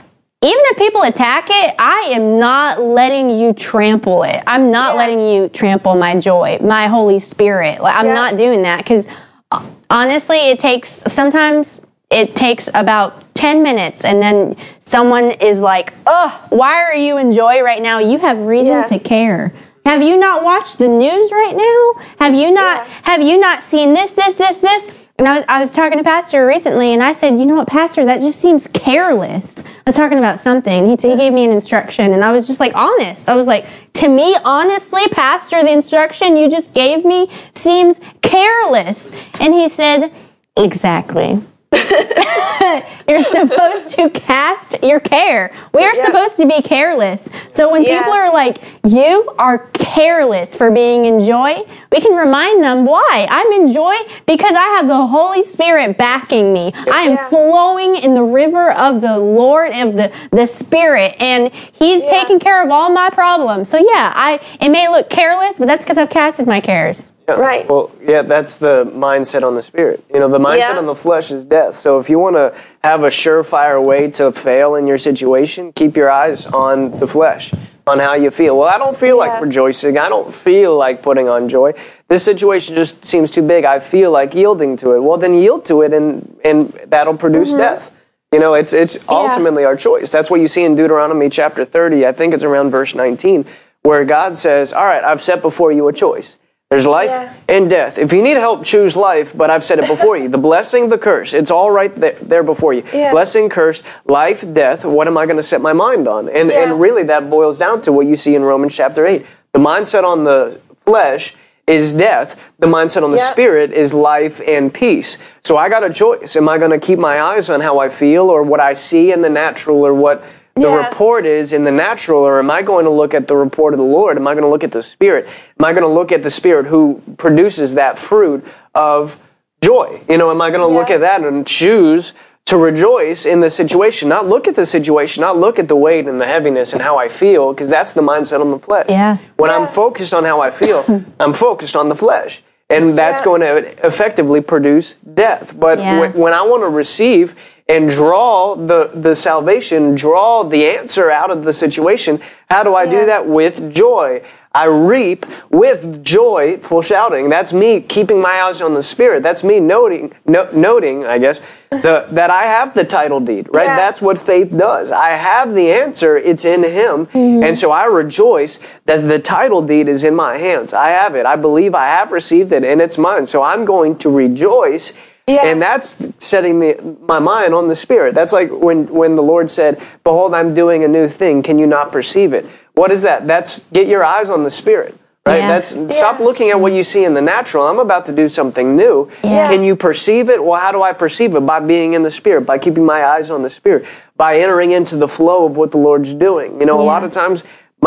[0.43, 4.41] even if people attack it, I am not letting you trample it.
[4.47, 4.99] I'm not Yeah.
[4.99, 7.83] letting you trample my joy, my Holy Spirit.
[7.83, 8.15] Like I'm Yeah.
[8.15, 9.09] not doing that because
[9.51, 15.93] uh, honestly, it takes sometimes it takes about 10 minutes and then someone is like,
[16.07, 17.99] "Oh, why are you in joy right now?
[18.01, 18.85] You have reason Yeah.
[18.87, 19.53] to care."
[19.85, 22.03] Have you not watched the news right now?
[22.19, 22.93] Have you not Yeah.
[23.13, 24.91] have you not seen this this this this?
[25.19, 27.69] And I was, I was talking to Pastor recently, and I said, "You know what,
[27.69, 28.05] Pastor?
[28.05, 30.85] That just seems careless." I was talking about something.
[30.85, 33.29] He, he gave me an instruction, and I was just like, honest.
[33.29, 33.65] I was like,
[33.95, 40.11] "To me, honestly, Pastor, the instruction you just gave me seems careless." And he said,
[40.57, 41.39] "Exactly."
[43.09, 45.53] You're supposed to cast your care.
[45.73, 46.07] We are Yeah.
[46.07, 47.29] supposed to be careless.
[47.51, 47.99] So when Yeah.
[48.01, 53.27] people are like, you are careless for being in joy, we can remind them why.
[53.31, 53.95] I'm in joy
[54.27, 56.73] because I have the Holy Spirit backing me.
[56.91, 57.29] I am Yeah.
[57.29, 62.63] flowing in the river of the Lord of the, the Spirit and He's taking care
[62.65, 63.69] of all my problems.
[63.69, 67.13] So yeah, I it may look careless, but that's because I've casted my cares.
[67.29, 67.69] Right.
[67.69, 70.05] Well, yeah, that's the mindset on the spirit.
[70.13, 70.79] You know, the mindset Yeah.
[70.79, 71.77] on the flesh is death.
[71.77, 72.53] So if you want to
[72.85, 77.53] have a surefire way to fail in your situation, keep your eyes on the flesh,
[77.87, 78.57] on how you feel.
[78.57, 79.25] Well, I don't feel Yeah.
[79.33, 79.99] like rejoicing.
[79.99, 81.75] I don't feel like putting on joy.
[82.09, 83.65] This situation just seems too big.
[83.65, 85.01] I feel like yielding to it.
[85.01, 87.59] Well, then yield to it, and and that'll produce Mm-hmm.
[87.59, 87.91] death.
[88.33, 90.13] You know, it's it's ultimately our choice.
[90.13, 92.07] That's what you see in Deuteronomy chapter 30.
[92.07, 93.47] I think it's around verse 19,
[93.83, 96.37] where God says, "All right, I've set before you a choice."
[96.71, 97.29] There's life Yeah.
[97.49, 97.97] and death.
[97.97, 100.29] If you need help, choose life, but I've said it before you.
[100.29, 101.33] The blessing, the curse.
[101.33, 102.83] It's all right there, there before you.
[102.93, 103.13] Yeah.
[103.13, 104.85] Blessing, curse, life, death.
[104.85, 106.29] What am I going to set my mind on?
[106.29, 106.63] And, Yeah.
[106.65, 109.25] and really, that boils down to what you see in Romans chapter 8.
[109.53, 111.37] The mindset on the flesh
[111.69, 112.35] is death.
[112.59, 113.31] The mindset on the Yeah.
[113.31, 115.19] spirit is life and peace.
[115.45, 116.35] So I got a choice.
[116.35, 119.13] Am I going to keep my eyes on how I feel or what I see
[119.13, 120.21] in the natural or what
[120.57, 120.89] the Yeah.
[120.89, 123.79] report is in the natural, or am I going to look at the report of
[123.79, 124.17] the Lord?
[124.17, 125.27] Am I going to look at the Spirit?
[125.59, 128.43] Am I going to look at the Spirit who produces that fruit
[128.75, 129.19] of
[129.61, 130.01] joy?
[130.09, 132.15] You know, am I going to look at that and choose
[132.47, 134.09] to rejoice in the situation?
[134.09, 136.97] Not look at the situation, not look at the weight and the heaviness and how
[136.97, 138.87] I feel, because that's the mindset on the flesh.
[138.89, 139.19] Yeah.
[139.37, 140.85] When I'm focused on how I feel,
[141.21, 142.43] I'm focused on the flesh.
[142.71, 143.25] And that's Yeah.
[143.27, 145.55] going to effectively produce death.
[145.59, 146.09] But Yeah.
[146.15, 147.35] when I want to receive
[147.69, 152.85] and draw the, the salvation, draw the answer out of the situation, how do I
[152.85, 153.01] Yeah.
[153.01, 153.27] do that?
[153.27, 154.23] With joy.
[154.55, 157.29] I reap with joyful shouting.
[157.29, 159.23] That's me keeping my eyes on the Spirit.
[159.23, 161.41] That's me noting, no, noting, I guess,
[161.71, 163.67] the, that I have the title deed, right?
[163.67, 163.77] Yeah.
[163.77, 164.91] That's what faith does.
[164.91, 166.17] I have the answer.
[166.17, 167.05] It's in Him.
[167.07, 167.43] Mm-hmm.
[167.43, 170.73] And so I rejoice that the title deed is in my hands.
[170.73, 171.27] I have it.
[171.27, 173.27] I believe I have received it and it's mine.
[173.27, 174.95] So I'm going to rejoice.
[175.27, 175.47] Yeah.
[175.47, 178.15] And that's setting the, my mind on the Spirit.
[178.15, 181.43] That's like when, when the Lord said, Behold, I'm doing a new thing.
[181.43, 182.47] Can you not perceive it?
[182.75, 183.27] What is that?
[183.27, 184.97] That's get your eyes on the Spirit.
[185.27, 185.39] Right?
[185.39, 185.49] Yeah.
[185.49, 187.67] That's stop looking at what you see in the natural.
[187.67, 189.11] I'm about to do something new.
[189.25, 189.49] Yeah.
[189.49, 190.45] Can you perceive it?
[190.45, 191.41] Well, how do I perceive it?
[191.41, 194.97] By being in the Spirit, by keeping my eyes on the Spirit, by entering into
[194.97, 196.61] the flow of what the Lord's doing.
[196.61, 197.43] You know, a lot of times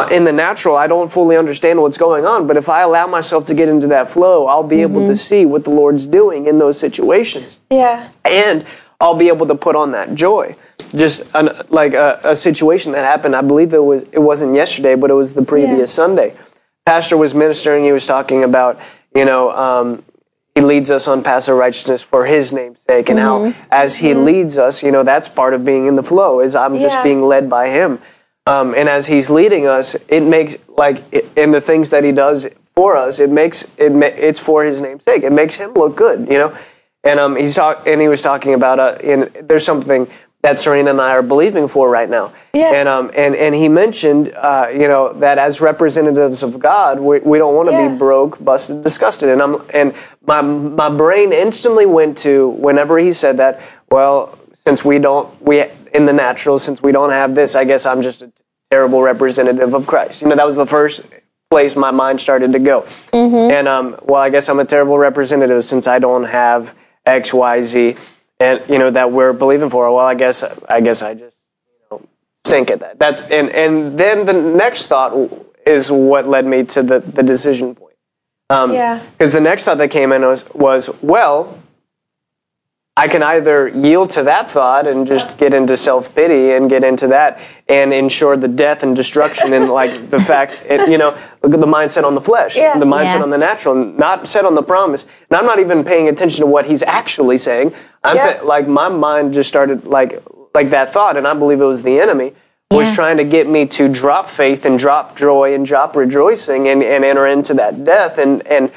[0.07, 3.07] my, in the natural, I don't fully understand what's going on, but if I allow
[3.07, 5.09] myself to get into that flow, I'll be able Mm-hmm.
[5.11, 8.09] to see what the Lord's doing in those situations Yeah.
[8.25, 8.65] and
[9.01, 10.55] I'll be able to put on that joy.
[10.95, 13.35] Just an, like a, a situation that happened.
[13.35, 16.01] I believe it was it wasn't yesterday, but it was the previous Yeah.
[16.03, 16.33] Sunday.
[16.85, 17.83] Pastor was ministering.
[17.85, 18.79] He was talking about
[19.15, 20.03] you know um,
[20.55, 24.13] he leads us on paths of righteousness for His name's sake, and how as He
[24.13, 26.39] leads us, you know that's part of being in the flow.
[26.41, 27.03] Is I'm just Yeah.
[27.03, 27.99] being led by Him,
[28.53, 30.97] um, and as He's leading us, it makes like
[31.37, 34.79] in the things that He does for us, it makes it ma- it's for His
[34.81, 35.23] name's sake.
[35.23, 36.51] It makes Him look good, you know.
[37.03, 40.07] And um, he's talk and he was talking about uh, in there's something
[40.41, 42.33] that Serena and I are believing for right now.
[42.53, 42.73] Yeah.
[42.73, 47.19] And um and and he mentioned uh, you know that as representatives of God, we,
[47.31, 47.87] we don't want to Yeah.
[47.89, 49.29] be broke, busted, disgusted.
[49.29, 49.93] And I'm and
[50.27, 53.61] my my brain instantly went to whenever he said that.
[53.89, 55.55] Well, since we don't we
[55.93, 58.31] in the natural, since we don't have this, I guess I'm just a
[58.71, 60.21] terrible representative of Christ.
[60.21, 61.01] You know, that was the first
[61.49, 62.85] place my mind started to go.
[63.51, 66.75] And um, well, I guess I'm a terrible representative since I don't have
[67.05, 67.95] X, Y, Z,
[68.39, 69.91] and you know that we're believing for.
[69.93, 72.07] Well, I guess I guess I just you know
[72.45, 72.99] stink at that.
[72.99, 75.13] That's and and then the next thought
[75.65, 77.95] is what led me to the the decision point.
[78.51, 79.01] Um, Yeah.
[79.17, 81.58] Because the next thought that came in was was well.
[82.99, 86.83] I can either yield to that thought and just get into self pity and get
[86.83, 87.39] into that
[87.69, 91.59] and ensure the death and destruction and like the fact, it, you know, look at
[91.61, 92.77] the mindset on the flesh, Yeah.
[92.77, 93.23] the mindset Yeah.
[93.23, 95.05] on the natural, not set on the promise.
[95.29, 97.73] And I'm not even paying attention to what he's actually saying.
[98.03, 98.33] I'm Yeah.
[98.39, 100.21] pa- like my mind just started like
[100.53, 102.33] like that thought, and I believe it was the enemy
[102.71, 106.83] was trying to get me to drop faith and drop joy and drop rejoicing and,
[106.83, 108.71] and enter into that death and and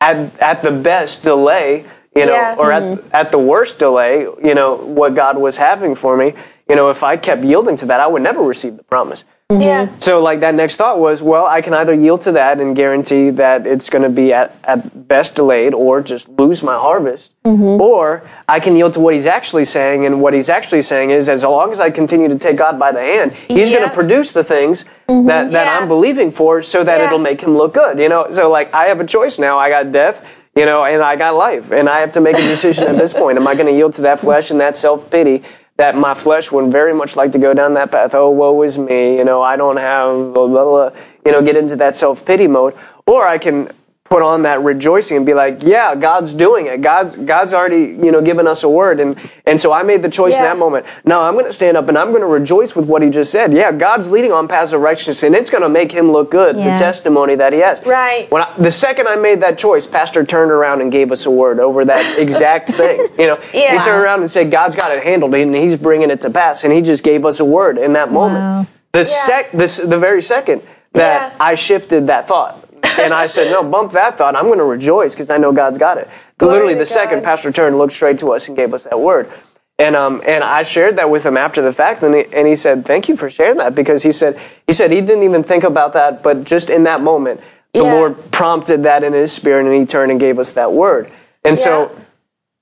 [0.00, 1.84] at at the best delay,
[2.14, 2.56] you know, Yeah.
[2.58, 3.08] or at mm-hmm.
[3.12, 6.34] at the worst delay, you know, what God was having for me,
[6.68, 9.24] you know, if I kept yielding to that, I would never receive the promise.
[9.50, 9.60] Mm-hmm.
[9.60, 9.88] Yeah.
[9.98, 13.28] So like that next thought was, well, I can either yield to that and guarantee
[13.30, 17.30] that it's going to be at, at best delayed or just lose my harvest.
[17.44, 17.78] Mm-hmm.
[17.82, 20.06] Or I can yield to what he's actually saying.
[20.06, 22.90] And what he's actually saying is, as long as I continue to take God by
[22.90, 25.78] the hand, he's going to produce the things that, that Yeah.
[25.78, 27.06] I'm believing for so that Yeah.
[27.08, 27.98] it'll make him look good.
[27.98, 29.58] You know, so like I have a choice now.
[29.58, 30.26] I got death.
[30.56, 33.12] You know, and I got life, and I have to make a decision at this
[33.12, 33.38] point.
[33.38, 35.42] Am I going to yield to that flesh and that self pity
[35.76, 38.14] that my flesh would very much like to go down that path?
[38.14, 39.16] Oh, woe is me.
[39.16, 41.00] You know, I don't have blah, blah, blah.
[41.26, 42.74] You know, get into that self pity mode,
[43.06, 43.72] or I can
[44.04, 46.82] put on that rejoicing and be like, yeah, God's doing it.
[46.82, 50.10] God's God's already you know given us a word, and and so I made the
[50.10, 50.84] choice in that moment.
[51.04, 53.32] Now I'm going to stand up and I'm going to rejoice with what He just
[53.32, 53.52] said.
[53.52, 56.56] Yeah, God's leading on paths of righteousness, and it's going to make Him look good.
[56.56, 56.74] Yeah.
[56.74, 57.84] The testimony that He has.
[57.84, 58.30] Right.
[58.30, 61.30] When I, the second I made that choice, Pastor turned around and gave us a
[61.30, 63.08] word over that exact thing.
[63.18, 63.78] You know, Yeah.
[63.78, 66.62] he turned around and said, "God's got it handled, and He's bringing it to pass."
[66.62, 68.38] And He just gave us a word in that moment.
[68.40, 68.66] Wow.
[68.92, 71.36] The sec, this, the very second that Yeah.
[71.44, 72.63] I shifted that thought,
[72.98, 74.36] and I said, "No, bump that thought.
[74.36, 76.08] I'm going to rejoice because I know God's got it."
[76.38, 79.30] Glory Literally, the second Pastor turned, looked straight to us, and gave us that word.
[79.78, 82.54] And um and I shared that with him after the fact, and he, and he
[82.54, 85.64] said, "Thank you for sharing that," because he said he said he didn't even think
[85.64, 87.40] about that, but just in that moment,
[87.72, 87.92] the Yeah.
[87.92, 91.10] Lord prompted that in his spirit, and he turned and gave us that word.
[91.44, 92.03] And so, Yeah.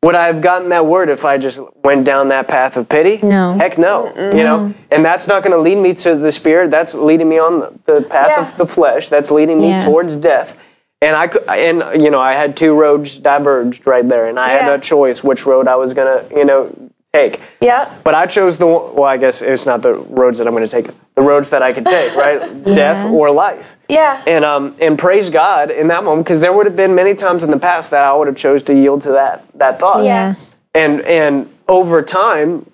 [0.02, 3.20] Would I have gotten that word if I just went down that path of pity?
[3.22, 3.54] No.
[3.54, 4.06] Heck no.
[4.16, 6.70] You know, and that's not going to lead me to the spirit.
[6.70, 8.50] That's leading me on the, path Yeah.
[8.50, 9.08] of the flesh.
[9.08, 9.84] That's leading me Yeah.
[9.84, 10.56] towards death.
[11.00, 14.50] And I could, and you know, I had two roads diverged right there, and I
[14.50, 16.70] had a choice which road I was gonna, you know,
[17.12, 17.40] take.
[17.60, 17.94] Yeah.
[18.04, 20.82] But I chose the well, I guess it's not the roads that I'm going to
[20.82, 20.90] take.
[21.14, 22.64] The roads that I could take, right?
[22.64, 23.76] Death or life.
[23.88, 24.22] Yeah.
[24.26, 27.44] And um and praise God in that moment because there would have been many times
[27.44, 30.04] in the past that I would have chose to yield to that that thought.
[30.04, 30.36] Yeah.
[30.74, 32.70] And and over time,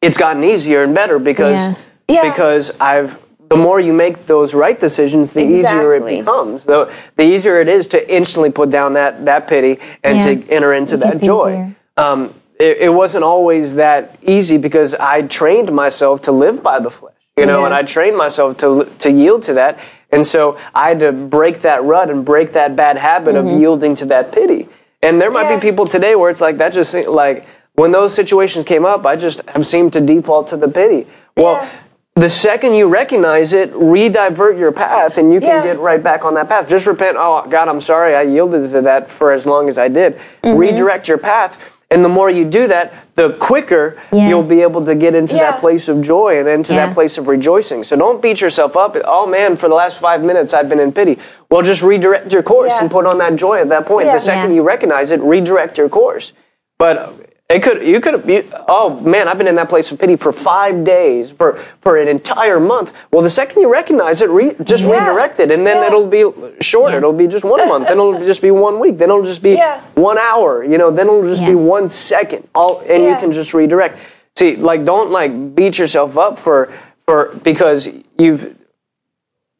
[0.00, 1.74] it's gotten easier and better because Yeah.
[2.08, 2.30] Yeah.
[2.30, 6.64] because I've the more you make those right decisions, the easier it becomes.
[6.64, 10.24] The the easier it is to instantly put down that that pity and Yeah.
[10.24, 11.74] to enter into It that joy.
[11.98, 16.90] Um, it, it wasn't always that easy because I trained myself to live by the
[16.90, 17.66] flesh, you know, Yeah.
[17.66, 19.78] and I trained myself to to yield to that,
[20.10, 23.48] and so I had to break that rut and break that bad habit Mm-hmm.
[23.48, 24.68] of yielding to that pity.
[25.02, 25.56] And there might Yeah.
[25.56, 29.06] be people today where it's like that just se- like when those situations came up,
[29.06, 31.06] I just have seemed to default to the pity.
[31.36, 31.54] Well.
[31.62, 31.68] Yeah.
[32.16, 36.34] The second you recognize it, redivert your path, and you can get right back on
[36.34, 36.66] that path.
[36.66, 37.16] Just repent.
[37.16, 38.16] Oh God, I'm sorry.
[38.16, 40.14] I yielded to that for as long as I did.
[40.42, 40.56] Mm-hmm.
[40.56, 44.28] Redirect your path, and the more you do that, the quicker Yes.
[44.28, 45.52] you'll be able to get into Yeah.
[45.52, 46.86] that place of joy and into Yeah.
[46.86, 47.82] that place of rejoicing.
[47.84, 48.96] So don't beat yourself up.
[49.04, 51.18] Oh man, for the last five minutes I've been in pity.
[51.50, 52.82] Well, just redirect your course Yeah.
[52.82, 54.06] and put on that joy at that point.
[54.12, 56.32] The second you recognize it, redirect your course.
[56.78, 57.14] But
[57.50, 60.32] it could you could you, oh man I've been in that place of pity for
[60.32, 62.92] five days for for an entire month.
[63.10, 64.98] Well, the second you recognize it, re, just Yeah.
[65.08, 65.86] redirect it, and then Yeah.
[65.86, 66.24] it'll be
[66.60, 66.98] shorter.
[66.98, 67.88] It'll be just one month.
[67.88, 68.98] then it'll just be one week.
[68.98, 69.80] Then it'll just be Yeah.
[69.94, 70.62] one hour.
[70.62, 70.90] You know.
[70.90, 72.46] Then it'll just be one second.
[72.54, 73.98] All and you can just redirect.
[74.36, 76.68] See, like don't like beat yourself up for
[77.06, 77.88] for because
[78.18, 78.54] you've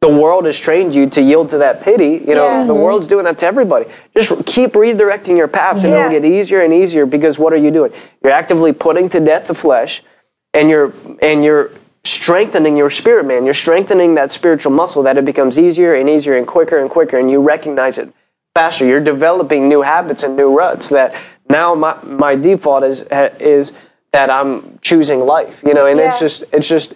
[0.01, 2.23] the world has trained you to yield to that pity.
[2.27, 2.65] You know, Yeah.
[2.65, 2.83] the mm-hmm.
[2.83, 3.87] world's doing that to everybody.
[4.15, 6.07] Just keep redirecting your paths, and Yeah.
[6.07, 7.05] it'll get easier and easier.
[7.05, 7.93] Because what are you doing?
[8.23, 10.03] You're actively putting to death the flesh,
[10.55, 11.71] and you're and you're
[12.05, 13.45] strengthening your spirit, man.
[13.45, 17.19] You're strengthening that spiritual muscle that it becomes easier and easier and quicker and quicker,
[17.19, 18.13] and you recognize it
[18.55, 18.87] faster.
[18.87, 21.15] You're developing new habits and new ruts that
[21.49, 23.03] now my my default is
[23.41, 23.73] is
[24.13, 25.61] that I'm choosing life.
[25.67, 26.95] You know, and it's just it's just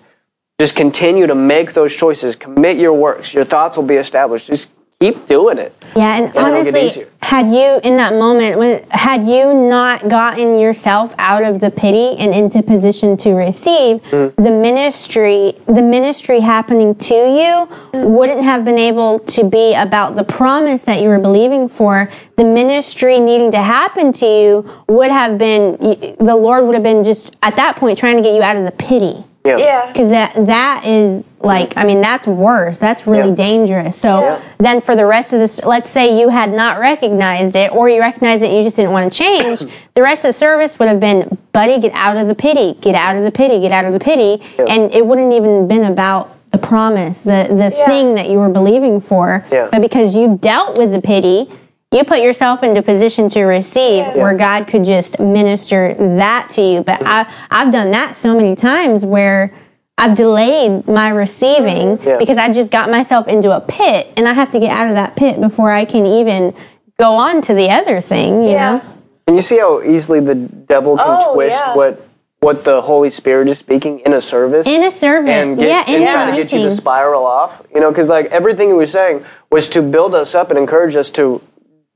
[0.62, 2.36] just continue to make those choices.
[2.36, 3.34] Commit your works.
[3.34, 4.46] Your thoughts will be established.
[4.46, 5.74] Just keep doing it.
[5.96, 11.16] Yeah, and it'll honestly, had you in that moment, when had you not gotten yourself
[11.18, 14.28] out of the pity and into position to receive, Hmm.
[14.36, 20.22] the ministry, the ministry happening to you wouldn't have been able to be about the
[20.22, 22.08] promise that you were believing for.
[22.36, 25.76] The ministry needing to happen to you would have been
[26.20, 28.64] the Lord would have been just at that point trying to get you out of
[28.64, 29.56] the pity Yeah.
[29.56, 29.86] Yeah.
[29.92, 33.34] because that that is like i mean that's worse that's really Yeah.
[33.34, 34.40] dangerous so Yeah.
[34.58, 37.98] then for the rest of this let's say you had not recognized it or you
[38.00, 39.60] recognized it and you just didn't want to change
[39.94, 42.94] the rest of the service would have been buddy get out of the pity get
[42.94, 46.36] out of the pity get out of the pity and it wouldn't even been about
[46.52, 47.86] the promise the the Yeah.
[47.86, 49.68] thing that you were believing for Yeah.
[49.72, 51.50] but because you dealt with the pity
[51.92, 54.16] you put yourself into position to receive Yeah.
[54.16, 56.82] where God could just minister that to you.
[56.82, 59.52] But I, I've done that so many times where
[59.98, 62.16] I've delayed my receiving Yeah.
[62.18, 64.94] because I just got myself into a pit and I have to get out of
[64.94, 66.54] that pit before I can even
[66.98, 68.70] go on to the other thing, you Yeah.
[68.76, 68.80] know?
[69.26, 71.74] And you see how easily the devil can Oh, twist yeah.
[71.76, 72.00] what
[72.40, 74.66] what the Holy Spirit is speaking in a service.
[74.66, 75.28] In a servant.
[75.28, 77.62] and get, yeah, and a try to get you to spiral off.
[77.72, 80.96] You know, because like everything he was saying was to build us up and encourage
[80.96, 81.40] us to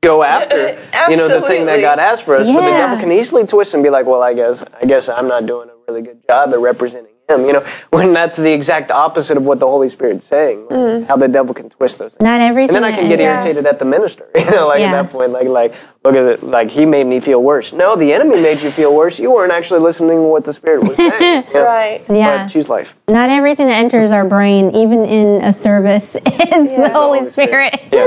[0.07, 0.57] go after,
[1.11, 2.48] you know, the thing that God has for us.
[2.48, 5.28] But the devil can easily twist and be like, "Well, I guess, I guess I'm
[5.28, 8.90] not doing a really good job at representing Him." You know, when that's the exact
[8.90, 10.66] opposite of what the Holy Spirit's saying.
[10.70, 12.22] like, How the devil can twist those things.
[12.22, 12.76] Not everything.
[12.76, 14.24] And then I can get that- irritated at the minister.
[14.36, 14.92] You know, like Yeah.
[14.94, 17.72] at that point, like like look at it, like he made me feel worse.
[17.72, 19.18] No, the enemy made you feel worse.
[19.18, 21.44] You weren't actually listening to what the Spirit was saying.
[21.48, 21.64] you know?
[21.64, 22.00] Right.
[22.09, 22.44] Yeah.
[22.44, 22.94] But choose life.
[23.09, 27.74] Not everything that enters our brain, even in a service, is the Holy Holy Spirit.
[27.74, 27.82] Spirit.
[27.92, 28.07] Yeah.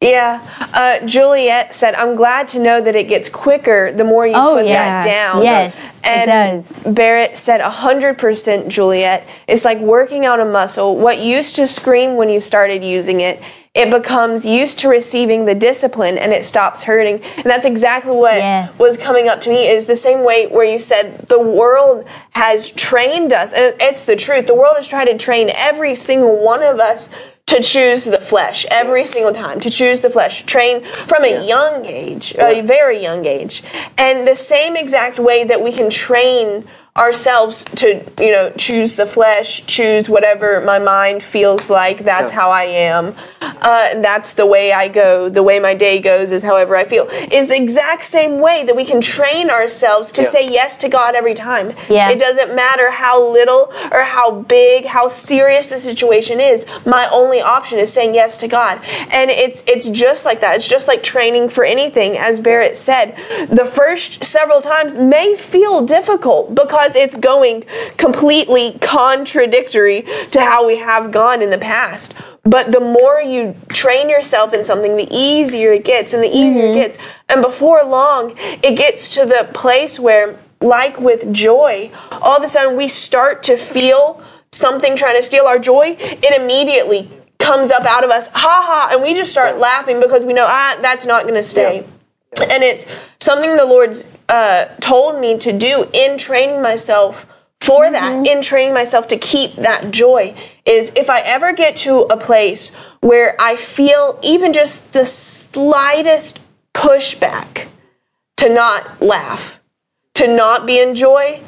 [0.00, 0.40] Yeah.
[0.72, 4.54] Uh, Juliet said, I'm glad to know that it gets quicker the more you Oh,
[4.56, 5.02] put yeah.
[5.02, 5.42] that down.
[5.42, 6.84] Yes, it and does.
[6.84, 9.26] Barrett said, 100% Juliet.
[9.46, 10.96] It's like working out a muscle.
[10.96, 13.42] What used to scream when you started using it,
[13.74, 17.22] it becomes used to receiving the discipline and it stops hurting.
[17.36, 18.78] And that's exactly what Yes.
[18.78, 22.70] was coming up to me is the same way where you said the world has
[22.70, 23.52] trained us.
[23.52, 24.46] And it's the truth.
[24.46, 27.10] The world has tried to train every single one of us
[27.50, 30.46] to choose the flesh every single time to choose the flesh.
[30.46, 33.64] Train from a young age a very young age.
[33.98, 36.64] And the same exact way that we can train
[36.96, 42.36] ourselves to you know choose the flesh choose whatever my mind feels like that's Yeah.
[42.40, 43.14] how i am.
[43.40, 45.28] Uh, that's the way i go.
[45.28, 47.06] The way my day goes is however i feel.
[47.30, 50.28] Is the exact same way that we can train ourselves to Yeah.
[50.30, 51.74] say yes to god every time.
[51.88, 52.10] Yeah.
[52.10, 56.66] it doesn't matter how little or how big how serious the situation is.
[56.84, 58.80] My only option is saying yes to god.
[59.10, 60.56] And it's it's just like that.
[60.56, 63.14] It's just like training for anything as barrett said.
[63.48, 67.64] The first several times may feel difficult because it's going
[67.96, 72.14] completely contradictory to how we have gone in the past.
[72.42, 76.66] But the more you train yourself in something the easier it gets and the easier
[76.66, 76.98] it gets.
[77.28, 82.48] And before long it gets to the place where like with joy, all of a
[82.48, 84.22] sudden we start to feel
[84.52, 88.88] something trying to steal our joy, it immediately comes up out of us, ha ha,
[88.92, 91.84] and we just start laughing because we know, ah, that's not going to stay.
[92.38, 92.86] And it's
[93.18, 97.26] something the Lord's uh, told me to do in training myself
[97.60, 102.00] for that, in training myself to keep that joy, is if I ever get to
[102.02, 102.70] a place
[103.00, 106.40] where I feel even just the slightest
[106.72, 107.68] pushback
[108.38, 109.60] to not laugh,
[110.14, 111.42] to not be in joy,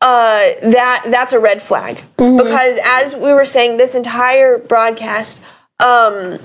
[0.00, 2.02] uh, that that's a red flag.
[2.16, 5.40] Because as we were saying, this entire broadcast,
[5.80, 6.38] um,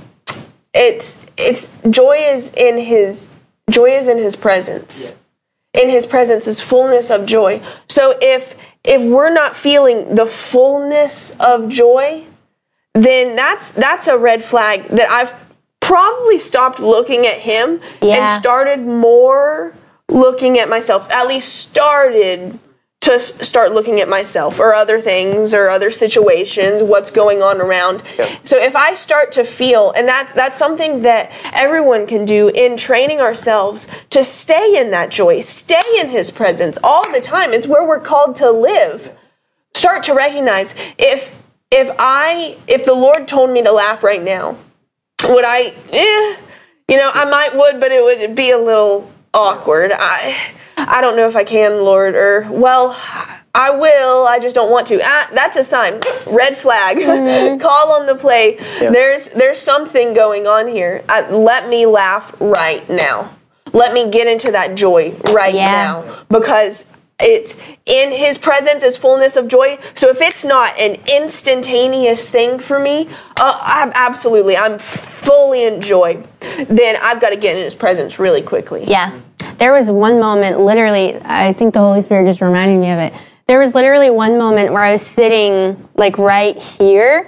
[0.73, 3.37] it's it's joy is in his
[3.71, 5.15] joy is in his presence.
[5.73, 7.61] In his presence is fullness of joy.
[7.87, 12.25] So if if we're not feeling the fullness of joy,
[12.93, 15.33] then that's that's a red flag that I've
[15.79, 18.15] probably stopped looking at him Yeah.
[18.33, 19.73] and started more
[20.09, 21.09] looking at myself.
[21.11, 22.59] At least started
[23.11, 28.03] to start looking at myself or other things or other situations, what's going on around.
[28.17, 28.37] Yeah.
[28.43, 32.77] So if I start to feel, and that that's something that everyone can do in
[32.77, 37.53] training ourselves to stay in that joy, stay in His presence all the time.
[37.53, 39.15] It's where we're called to live.
[39.73, 41.41] Start to recognize if
[41.71, 44.57] if I if the Lord told me to laugh right now,
[45.23, 45.73] would I?
[45.93, 46.37] Eh,
[46.89, 49.91] you know, I might would, but it would be a little awkward.
[49.93, 50.35] I
[50.87, 52.95] I don't know if I can, Lord, or well.
[53.53, 54.25] I will.
[54.27, 54.99] I just don't want to.
[55.03, 55.99] Ah, that's a sign.
[56.31, 56.97] Red flag.
[57.61, 58.55] Call on the play.
[58.79, 61.03] There's there's something going on here.
[61.09, 63.35] I, let me laugh right now.
[63.73, 65.65] Let me get into that joy right Yeah.
[65.69, 66.85] now because
[67.19, 67.55] it's
[67.85, 69.77] in his presence is fullness of joy.
[69.95, 75.81] So if it's not an instantaneous thing for me, uh, I'm absolutely, I'm fully in
[75.81, 76.23] joy.
[76.67, 78.85] Then I've got to get in his presence really quickly.
[78.87, 79.19] Yeah.
[79.61, 83.13] There was one moment, literally, I think the Holy Spirit just reminded me of it.
[83.47, 87.27] There was literally one moment where I was sitting like right here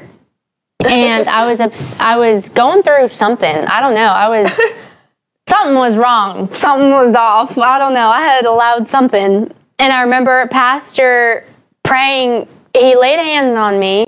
[0.84, 3.56] and I was ups- I was going through something.
[3.56, 4.02] I don't know.
[4.02, 4.52] I was
[5.48, 6.52] something was wrong.
[6.56, 7.56] Something was off.
[7.56, 8.08] I don't know.
[8.08, 9.54] I had allowed something.
[9.78, 11.46] And I remember pastor
[11.84, 14.06] praying, he laid hands on me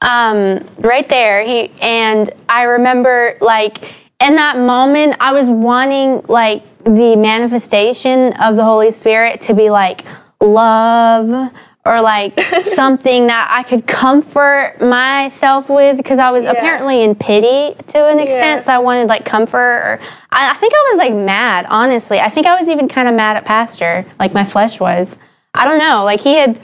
[0.00, 1.44] um, right there.
[1.44, 3.92] He and I remember like
[4.24, 9.70] in that moment, I was wanting like the manifestation of the Holy Spirit to be
[9.70, 10.04] like
[10.40, 11.52] love
[11.84, 12.40] or like
[12.74, 18.18] something that I could comfort myself with because I was apparently in pity to an
[18.18, 18.60] extent.
[18.60, 18.60] Yeah.
[18.62, 19.58] So I wanted like comfort.
[19.58, 20.00] Or
[20.30, 21.66] I, I think I was like mad.
[21.68, 25.18] Honestly, I think I was even kind of mad at Pastor, like my flesh was.
[25.52, 26.04] I don't know.
[26.04, 26.58] Like he had.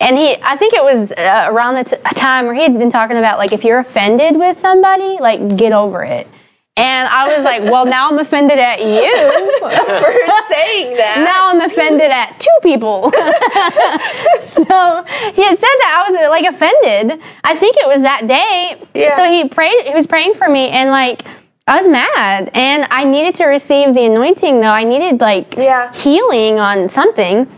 [0.00, 2.90] And he, I think it was uh, around the t- time where he had been
[2.90, 6.26] talking about like if you're offended with somebody, like get over it.
[6.76, 9.14] And I was like, well, now I'm offended at you.
[9.60, 10.12] For
[10.48, 11.22] saying that.
[11.24, 13.12] now I'm offended at two people.
[14.40, 15.04] so
[15.34, 17.22] he had said that I was like offended.
[17.44, 18.76] I think it was that day.
[18.92, 19.16] Yeah.
[19.16, 19.86] So he prayed.
[19.86, 21.24] He was praying for me, and like
[21.68, 24.60] I was mad, and I needed to receive the anointing.
[24.60, 25.92] Though I needed like Yeah.
[25.94, 27.48] healing on something.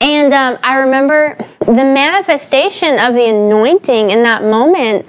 [0.00, 5.06] And um, I remember the manifestation of the anointing in that moment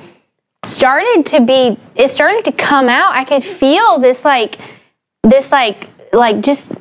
[0.69, 3.13] started to be it started to come out.
[3.13, 4.57] I could feel this like
[5.23, 6.71] this like like just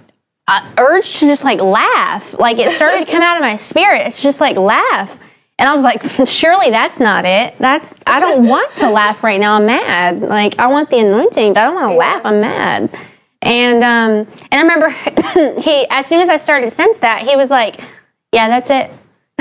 [0.46, 2.38] uh, urge to just like laugh.
[2.38, 4.06] Like it started to come out of my spirit.
[4.06, 5.18] It's just like laugh.
[5.56, 7.54] And i was like surely that's not it.
[7.58, 9.54] That's i don't want to laugh right now.
[9.54, 10.20] I'm mad.
[10.20, 12.22] Like i want the anointing but i don't want to laugh.
[12.24, 12.98] I'm mad.
[13.42, 14.90] And um and i remember
[15.60, 17.80] he as soon as i started to sense that he was like
[18.32, 18.90] yeah that's it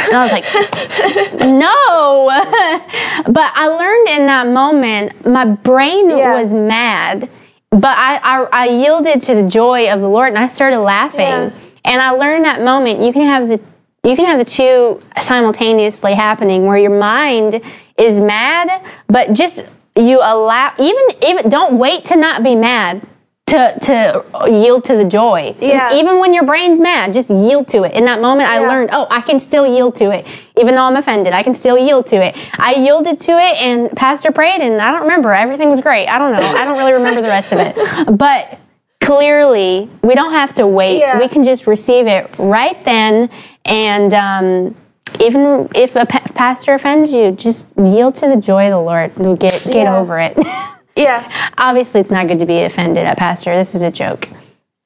[0.08, 0.46] and i was like
[1.48, 2.28] no.
[3.32, 6.42] but I learned in that moment, my brain Yeah.
[6.42, 7.30] was mad,
[7.72, 11.20] but I, I, I yielded to the joy of the Lord and I started laughing.
[11.20, 11.52] Yeah.
[11.86, 13.60] And I learned that moment you can have the
[14.06, 17.62] you can have the two simultaneously happening where your mind
[17.98, 19.64] is mad, but just
[19.96, 23.06] you allow even even don't wait to not be mad
[23.54, 25.56] to to yield to the joy.
[25.60, 25.94] Yeah.
[25.94, 27.94] even when your brain's mad, just yield to it.
[27.94, 30.26] In that moment, I learned, oh, I can still yield to it,
[30.58, 31.34] even though I'm offended.
[31.34, 32.36] I can still yield to it.
[32.60, 35.34] I yielded to it, and Pastor prayed, and I don't remember.
[35.34, 36.08] Everything was great.
[36.08, 36.42] I don't know.
[36.42, 38.60] I don't really remember the rest of it, but.
[39.02, 41.00] Clearly, we don't have to wait.
[41.00, 41.20] Yeah.
[41.20, 43.30] We can just receive it right then,
[43.66, 44.76] and um,
[45.20, 49.12] even if a pastor offends you, just yield to the joy of the Lord.
[49.20, 49.98] You'll Get get Yeah.
[49.98, 50.38] over it.
[50.96, 51.52] Yeah.
[51.58, 53.56] Obviously, it's not good to be offended at pastor.
[53.56, 54.30] This is a joke.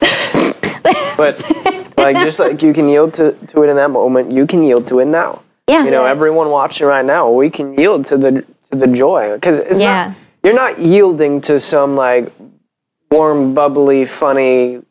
[1.18, 1.42] But
[1.98, 4.88] like just like you can yield to, to it in that moment, you can yield
[4.88, 5.42] to it now.
[5.68, 5.84] Yeah.
[5.84, 6.12] You know, Yes.
[6.12, 10.10] everyone watching right now, we can yield to the to the joy because it's Yeah.
[10.10, 12.32] not you're not yielding to some like
[13.12, 14.82] warm, bubbly, funny.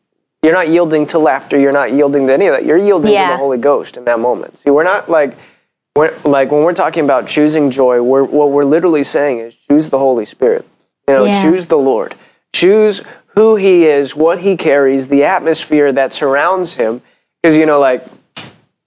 [0.43, 1.57] You're not yielding to laughter.
[1.57, 2.65] You're not yielding to any of that.
[2.65, 4.57] You're yielding to the Holy Ghost in that moment.
[4.59, 5.37] See, we're not like
[5.95, 8.01] we're like when we're talking about choosing joy.
[8.01, 10.67] We're what we're literally saying is choose the Holy Spirit.
[11.07, 11.41] You know, Yeah.
[11.41, 12.15] choose the Lord.
[12.53, 13.01] Choose
[13.35, 17.01] who He is, what He carries, the atmosphere that surrounds Him.
[17.41, 18.03] Because you know, like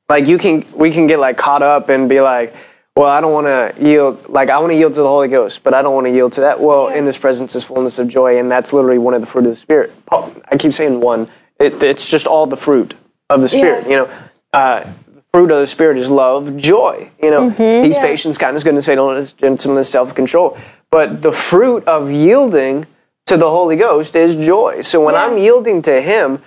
[0.09, 2.53] like you can we can get like caught up and be like
[2.97, 5.63] well i don't want to yield like i want to yield to the holy ghost
[5.63, 8.09] but i don't want to yield to that well in His presence is fullness of
[8.09, 11.01] joy and that's literally one of the fruit of the spirit Paul- i keep saying
[11.01, 11.29] one
[11.61, 12.95] it, it's just all the fruit
[13.31, 13.89] of the spirit Yeah.
[13.89, 14.11] you know
[14.53, 14.81] uh,
[15.15, 18.03] the fruit of the spirit is love joy you know peace Yeah.
[18.03, 20.59] patience kindness goodness faithfulness gentleness self-control
[20.91, 22.87] but the fruit of yielding
[23.27, 25.27] to the holy ghost is joy so when Yeah.
[25.27, 26.43] i'm yielding to him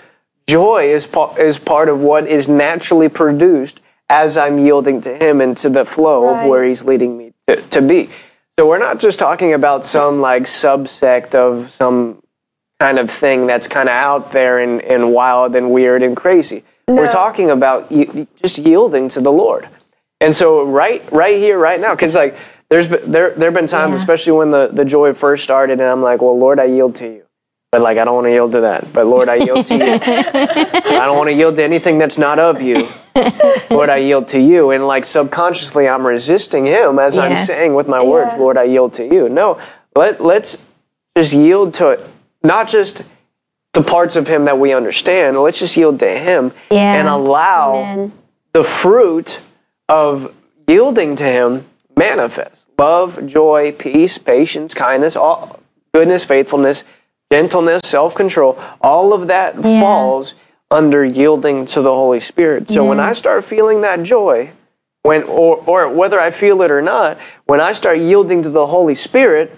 [0.47, 3.79] joy is pa- is part of what is naturally produced
[4.09, 6.43] as I'm yielding to Him and to the flow Right.
[6.43, 8.09] of where He's leading me to, to be.
[8.59, 12.21] So we're not just talking about some like subsect of some
[12.79, 16.63] kind of thing that's kind of out there and, and wild and weird and crazy.
[16.87, 19.67] We're talking about y- just yielding to the Lord.
[20.19, 22.35] And so right right here, right now, because like
[22.73, 23.97] there's been, there there have been times, Yeah.
[23.97, 27.05] especially when the the joy first started, and I'm like, well, Lord, I yield to
[27.05, 27.23] you.
[27.71, 28.91] But like I don't want to yield to that.
[28.91, 29.99] But Lord, I yield to you.
[30.03, 32.87] I don't want to yield to anything that's not of you.
[33.69, 34.71] Lord, I yield to you.
[34.71, 38.93] And like subconsciously I'm resisting him as I'm saying with my words, Lord, I yield
[38.93, 39.29] to you.
[39.29, 39.59] No,
[39.95, 40.57] let let's
[41.15, 41.99] just yield to it.
[42.43, 43.03] not just
[43.73, 45.39] the parts of him that we understand.
[45.39, 46.93] Let's just yield to him Yeah.
[46.99, 48.11] and allow Amen.
[48.51, 49.39] the fruit
[49.89, 50.31] of
[50.67, 51.65] yielding to him
[51.95, 55.59] manifest love joy peace patience kindness all
[55.93, 56.83] goodness faithfulness
[57.31, 59.79] gentleness self-control all of that Yeah.
[59.81, 60.35] falls
[60.71, 64.51] under yielding to the holy spirit so when i start feeling that joy
[65.03, 68.67] when or, or whether i feel it or not when i start yielding to the
[68.67, 69.55] holy spirit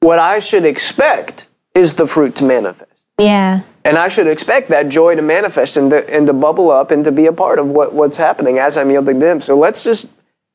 [0.00, 3.60] what i should expect is the fruit to manifest Yeah.
[3.84, 7.04] and I should expect that joy to manifest and to, and to bubble up and
[7.04, 9.40] to be a part of what, what's happening as I'm yielding to Him.
[9.42, 10.06] So let's just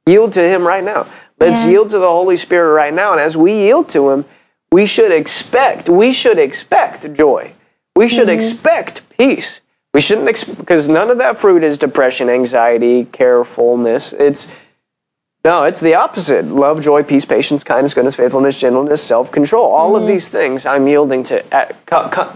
[0.06, 1.06] yield to Him right now.
[1.40, 1.72] Let's Yeah.
[1.72, 3.12] yield to the Holy Spirit right now.
[3.14, 4.26] And as we yield to Him,
[4.72, 7.54] we should expect, we should expect joy.
[7.96, 9.60] We should expect peace.
[9.94, 14.14] We shouldn't, ex- because none of that fruit is depression, anxiety, carefulness.
[14.14, 14.48] It's,
[15.44, 16.46] no, it's the opposite.
[16.46, 19.66] Love, joy, peace, patience, kindness, goodness, faithfulness, gentleness, self-control.
[19.70, 22.34] All of these things I'm yielding to uh, co- co-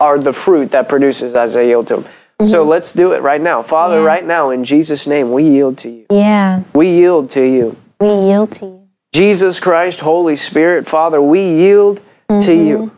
[0.00, 2.04] are the fruit that produces as I yield to
[2.44, 2.68] So mm-hmm.
[2.68, 3.62] let's do it right now.
[3.62, 4.04] Father, Yeah.
[4.06, 6.04] right now, in Jesus' name, we yield to you.
[6.10, 6.62] Yeah.
[6.74, 7.76] We yield to you.
[7.98, 8.82] We yield to you.
[9.14, 11.96] Jesus Christ, Holy Spirit, Father, we yield
[12.28, 12.66] to mm-hmm.
[12.66, 12.90] you.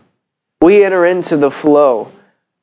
[0.61, 2.11] We enter into the flow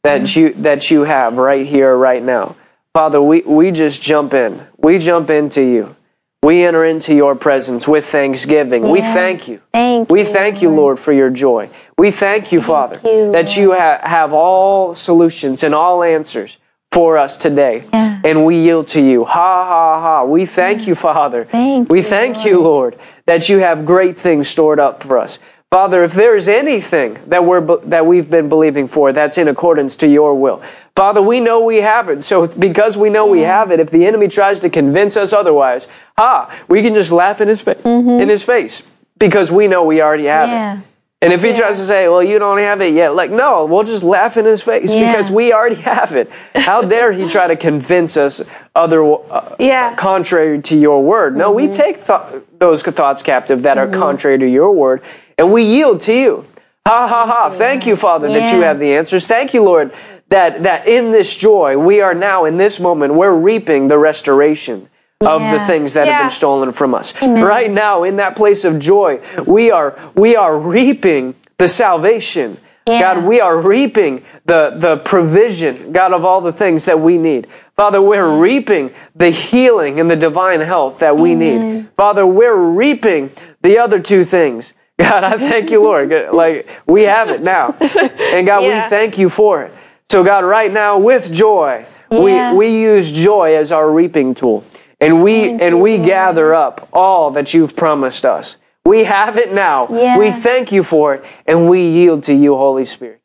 [0.04, 0.40] that mm-hmm.
[0.40, 2.58] you that you have right here, right now.
[2.94, 4.62] Father, we, we just jump in.
[4.78, 5.96] We jump into you.
[6.44, 8.90] We enter into your presence with thanksgiving.
[8.90, 9.62] We thank you.
[9.72, 10.26] Thank We you.
[10.26, 11.70] thank you, Lord, for your joy.
[11.98, 16.58] We thank you, Father, you, that you ha- have all solutions and all answers
[16.96, 17.84] for us today.
[17.92, 18.22] Yeah.
[18.24, 19.26] And we yield to you.
[19.26, 20.24] Ha, ha, ha.
[20.24, 21.44] We thank you, Father.
[21.44, 25.38] Thank we you, thank you, Lord, that you have great things stored up for us.
[25.72, 27.60] Father, if there is anything that we're
[27.96, 30.62] that we've been believing for that's in accordance to your will,
[30.96, 32.24] Father, we know we have it.
[32.24, 35.88] So because we know we have it, if the enemy tries to convince us otherwise,
[36.18, 38.84] ha, we can just laugh in his face in his face
[39.20, 40.56] because we know we already have Mm-hmm.
[40.56, 40.78] Yeah.
[40.80, 40.84] it.
[41.26, 43.84] And if he tries to say, "Well, you don't have it yet," like, no, we'll
[43.84, 45.08] just laugh in his face Yeah.
[45.08, 46.30] because we already have it.
[46.56, 48.44] How dare he try to convince us
[48.76, 49.96] other uh, Yeah.
[49.96, 51.36] contrary to your word?
[51.36, 51.56] No, Mm-hmm.
[51.56, 55.02] we take th- those thoughts captive that are contrary to your word,
[55.38, 56.46] and we yield to you.
[56.88, 57.50] Ha ha ha!
[57.50, 59.26] Thank you, Father, that you have the answers.
[59.26, 59.92] Thank you, Lord,
[60.30, 64.88] that that in this joy we are now in this moment we're reaping the restoration.
[65.22, 67.20] Of the things that have been stolen from us.
[67.22, 72.58] Right now, in that place of joy, we are we are reaping the salvation.
[72.88, 73.00] Yeah.
[73.00, 77.48] God, we are reaping the, the provision, God, of all the things that we need.
[77.76, 78.40] Father, we're mm.
[78.40, 81.88] reaping the healing and the divine health that we need.
[81.98, 83.32] Father, we're reaping
[83.64, 84.74] the other two things.
[85.00, 86.12] God, I thank you, Lord.
[86.32, 87.76] Like we have it now.
[87.80, 88.84] And God, Yeah.
[88.84, 89.74] we thank you for it.
[90.10, 92.52] So God, right now with joy, Yeah.
[92.54, 94.64] we, we use joy as our reaping tool.
[95.06, 98.58] And we and we gather up all that you've promised us.
[98.84, 99.88] We have it now.
[99.90, 100.18] Yeah.
[100.18, 103.22] We thank you for it and we yield to you, Holy Spirit.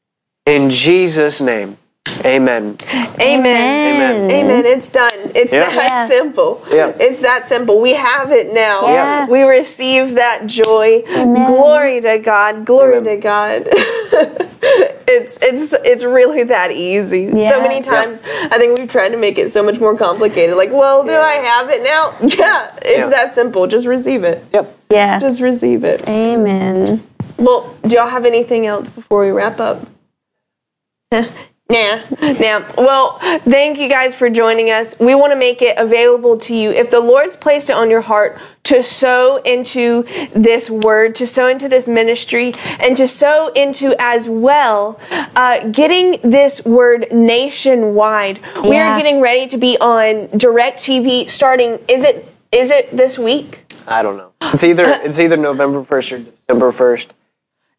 [0.47, 1.79] In Jesus' name.
[2.25, 2.77] Amen.
[3.21, 3.21] Amen.
[3.21, 4.31] Amen.
[4.31, 4.67] Amen.
[4.67, 5.13] It's done.
[5.35, 5.61] It's Yeah.
[5.61, 6.09] that Yeah.
[6.09, 6.63] simple.
[6.71, 6.93] Yeah.
[6.99, 7.81] It's that simple.
[7.81, 8.87] We have it now.
[8.89, 9.27] Yeah.
[9.27, 11.03] We receive that joy.
[11.15, 11.47] Amen.
[11.47, 12.65] Glory to God.
[12.65, 13.17] Glory Amen.
[13.17, 13.69] to God.
[15.09, 17.31] it's it's it's really that easy.
[17.33, 17.57] Yeah.
[17.57, 20.57] So many times I think we've tried to make it so much more complicated.
[20.57, 21.21] Like, well, do Yeah.
[21.23, 22.15] I have it now?
[22.21, 22.71] Yeah.
[22.83, 23.09] It's Yeah.
[23.09, 23.67] that simple.
[23.67, 24.45] Just receive it.
[24.53, 24.77] Yep.
[24.91, 25.19] Yeah.
[25.21, 26.09] Just receive it.
[26.09, 27.03] Amen.
[27.39, 29.87] Well, do y'all have anything else before we wrap up?
[31.71, 32.69] Nah, yeah.
[32.77, 34.99] Well, thank you guys for joining us.
[34.99, 36.71] We want to make it available to you.
[36.71, 40.05] If the Lord's placed it on your heart to sow into
[40.35, 44.99] this word, to sow into this ministry, and to sow into as well
[45.37, 48.41] uh, getting this word nationwide.
[48.65, 51.79] We are getting ready to be on DirecTV starting.
[51.89, 52.27] Is it?
[52.51, 53.65] Is it this week?
[53.87, 54.33] I don't know.
[54.43, 57.13] It's either it's either November first or December first.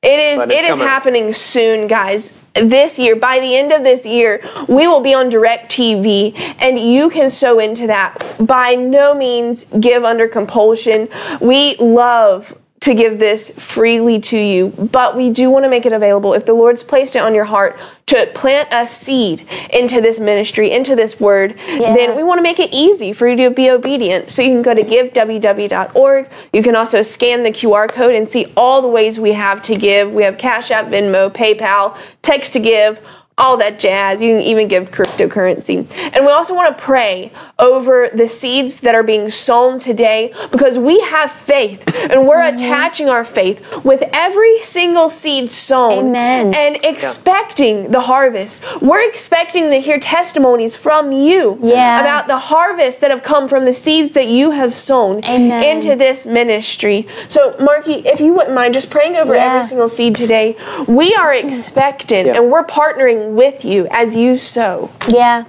[0.02, 0.88] It is But it's it is coming.
[0.88, 2.38] happening soon, guys.
[2.54, 7.10] This year, by the end of this year, we will be on DirecTV and you
[7.10, 8.18] can sow into that.
[8.40, 11.08] By no means give under compulsion.
[11.40, 15.94] We love to give this freely to you, but we do want to make it
[15.94, 16.34] available.
[16.34, 20.72] If the Lord's placed it on your heart to plant a seed into this ministry,
[20.72, 21.94] into this word, Yeah.
[21.94, 24.32] then we want to make it easy for you to be obedient.
[24.32, 26.28] So you can go to giveww.org.
[26.52, 29.76] You can also scan the QR code and see all the ways we have to
[29.76, 30.12] give.
[30.12, 33.00] We have Cash App, Venmo, PayPal, text to give,
[33.38, 34.22] all that jazz.
[34.22, 35.78] You can even give cryptocurrency.
[36.14, 40.78] And we also want to pray over the seeds that are being sown today because
[40.78, 42.56] we have faith and we're mm-hmm.
[42.56, 46.54] attaching our faith with every single seed sown Amen.
[46.54, 48.60] and expecting the harvest.
[48.82, 52.00] We're expecting to hear testimonies from you Yeah.
[52.02, 55.64] about the harvest that have come from the seeds that you have sown Amen.
[55.64, 57.08] into this ministry.
[57.28, 59.56] So, Marky, if you wouldn't mind just praying over Yeah.
[59.56, 60.56] every single seed today,
[60.88, 62.36] we are expectant Yeah.
[62.36, 64.92] and we're partnering with you as you sow.
[65.08, 65.46] Yeah.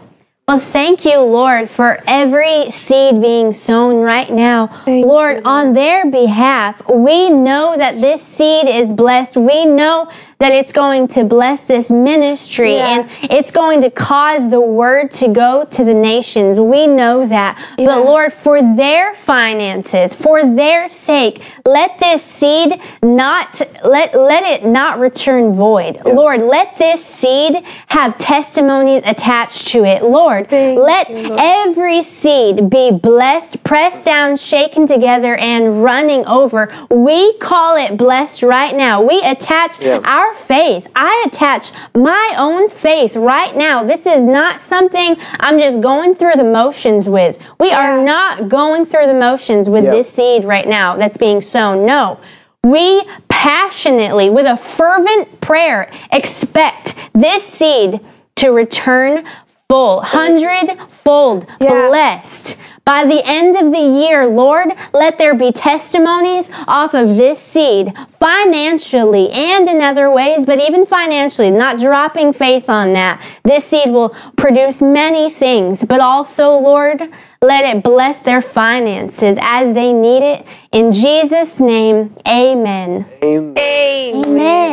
[0.48, 4.66] Well, thank you, Lord, for every seed being sown right now.
[4.84, 5.68] Thank Lord, you, Lord.
[5.68, 9.36] on their behalf, we know that this seed is blessed.
[9.36, 10.10] We know
[10.42, 13.06] that it's going to bless this ministry Yeah.
[13.06, 16.58] and it's going to cause the word to go to the nations.
[16.58, 17.56] We know that.
[17.78, 17.86] Yeah.
[17.86, 24.66] But Lord, for their finances, for their sake, let this seed not let let it
[24.66, 26.00] not return void.
[26.04, 30.02] Lord, let this seed have testimonies attached to it.
[30.02, 31.40] Lord, Thank let you, Lord.
[31.40, 36.68] every seed be blessed, pressed down, shaken together, and running over.
[36.90, 39.00] We call it blessed right now.
[39.02, 40.00] We attach Yeah.
[40.34, 40.86] Faith.
[40.94, 43.84] I attach my own faith right now.
[43.84, 47.38] This is not something I'm just going through the motions with.
[47.58, 49.90] We are not going through the motions with Yeah.
[49.90, 51.86] this seed right now that's being sown.
[51.86, 52.18] No.
[52.64, 58.00] We passionately, with a fervent prayer, expect this seed
[58.36, 59.24] to return
[59.68, 61.88] full, hundredfold, Yeah.
[61.88, 62.56] blessed.
[62.84, 67.92] By the end of the year, Lord, let there be testimonies off of this seed
[68.18, 73.22] financially and in other ways, but even financially, not dropping faith on that.
[73.44, 77.02] This seed will produce many things, but also, Lord,
[77.40, 80.46] let it bless their finances as they need it.
[80.72, 83.06] In Jesus' name, amen.
[83.22, 83.58] Amen.
[83.58, 84.24] Amen.
[84.26, 84.72] Amen.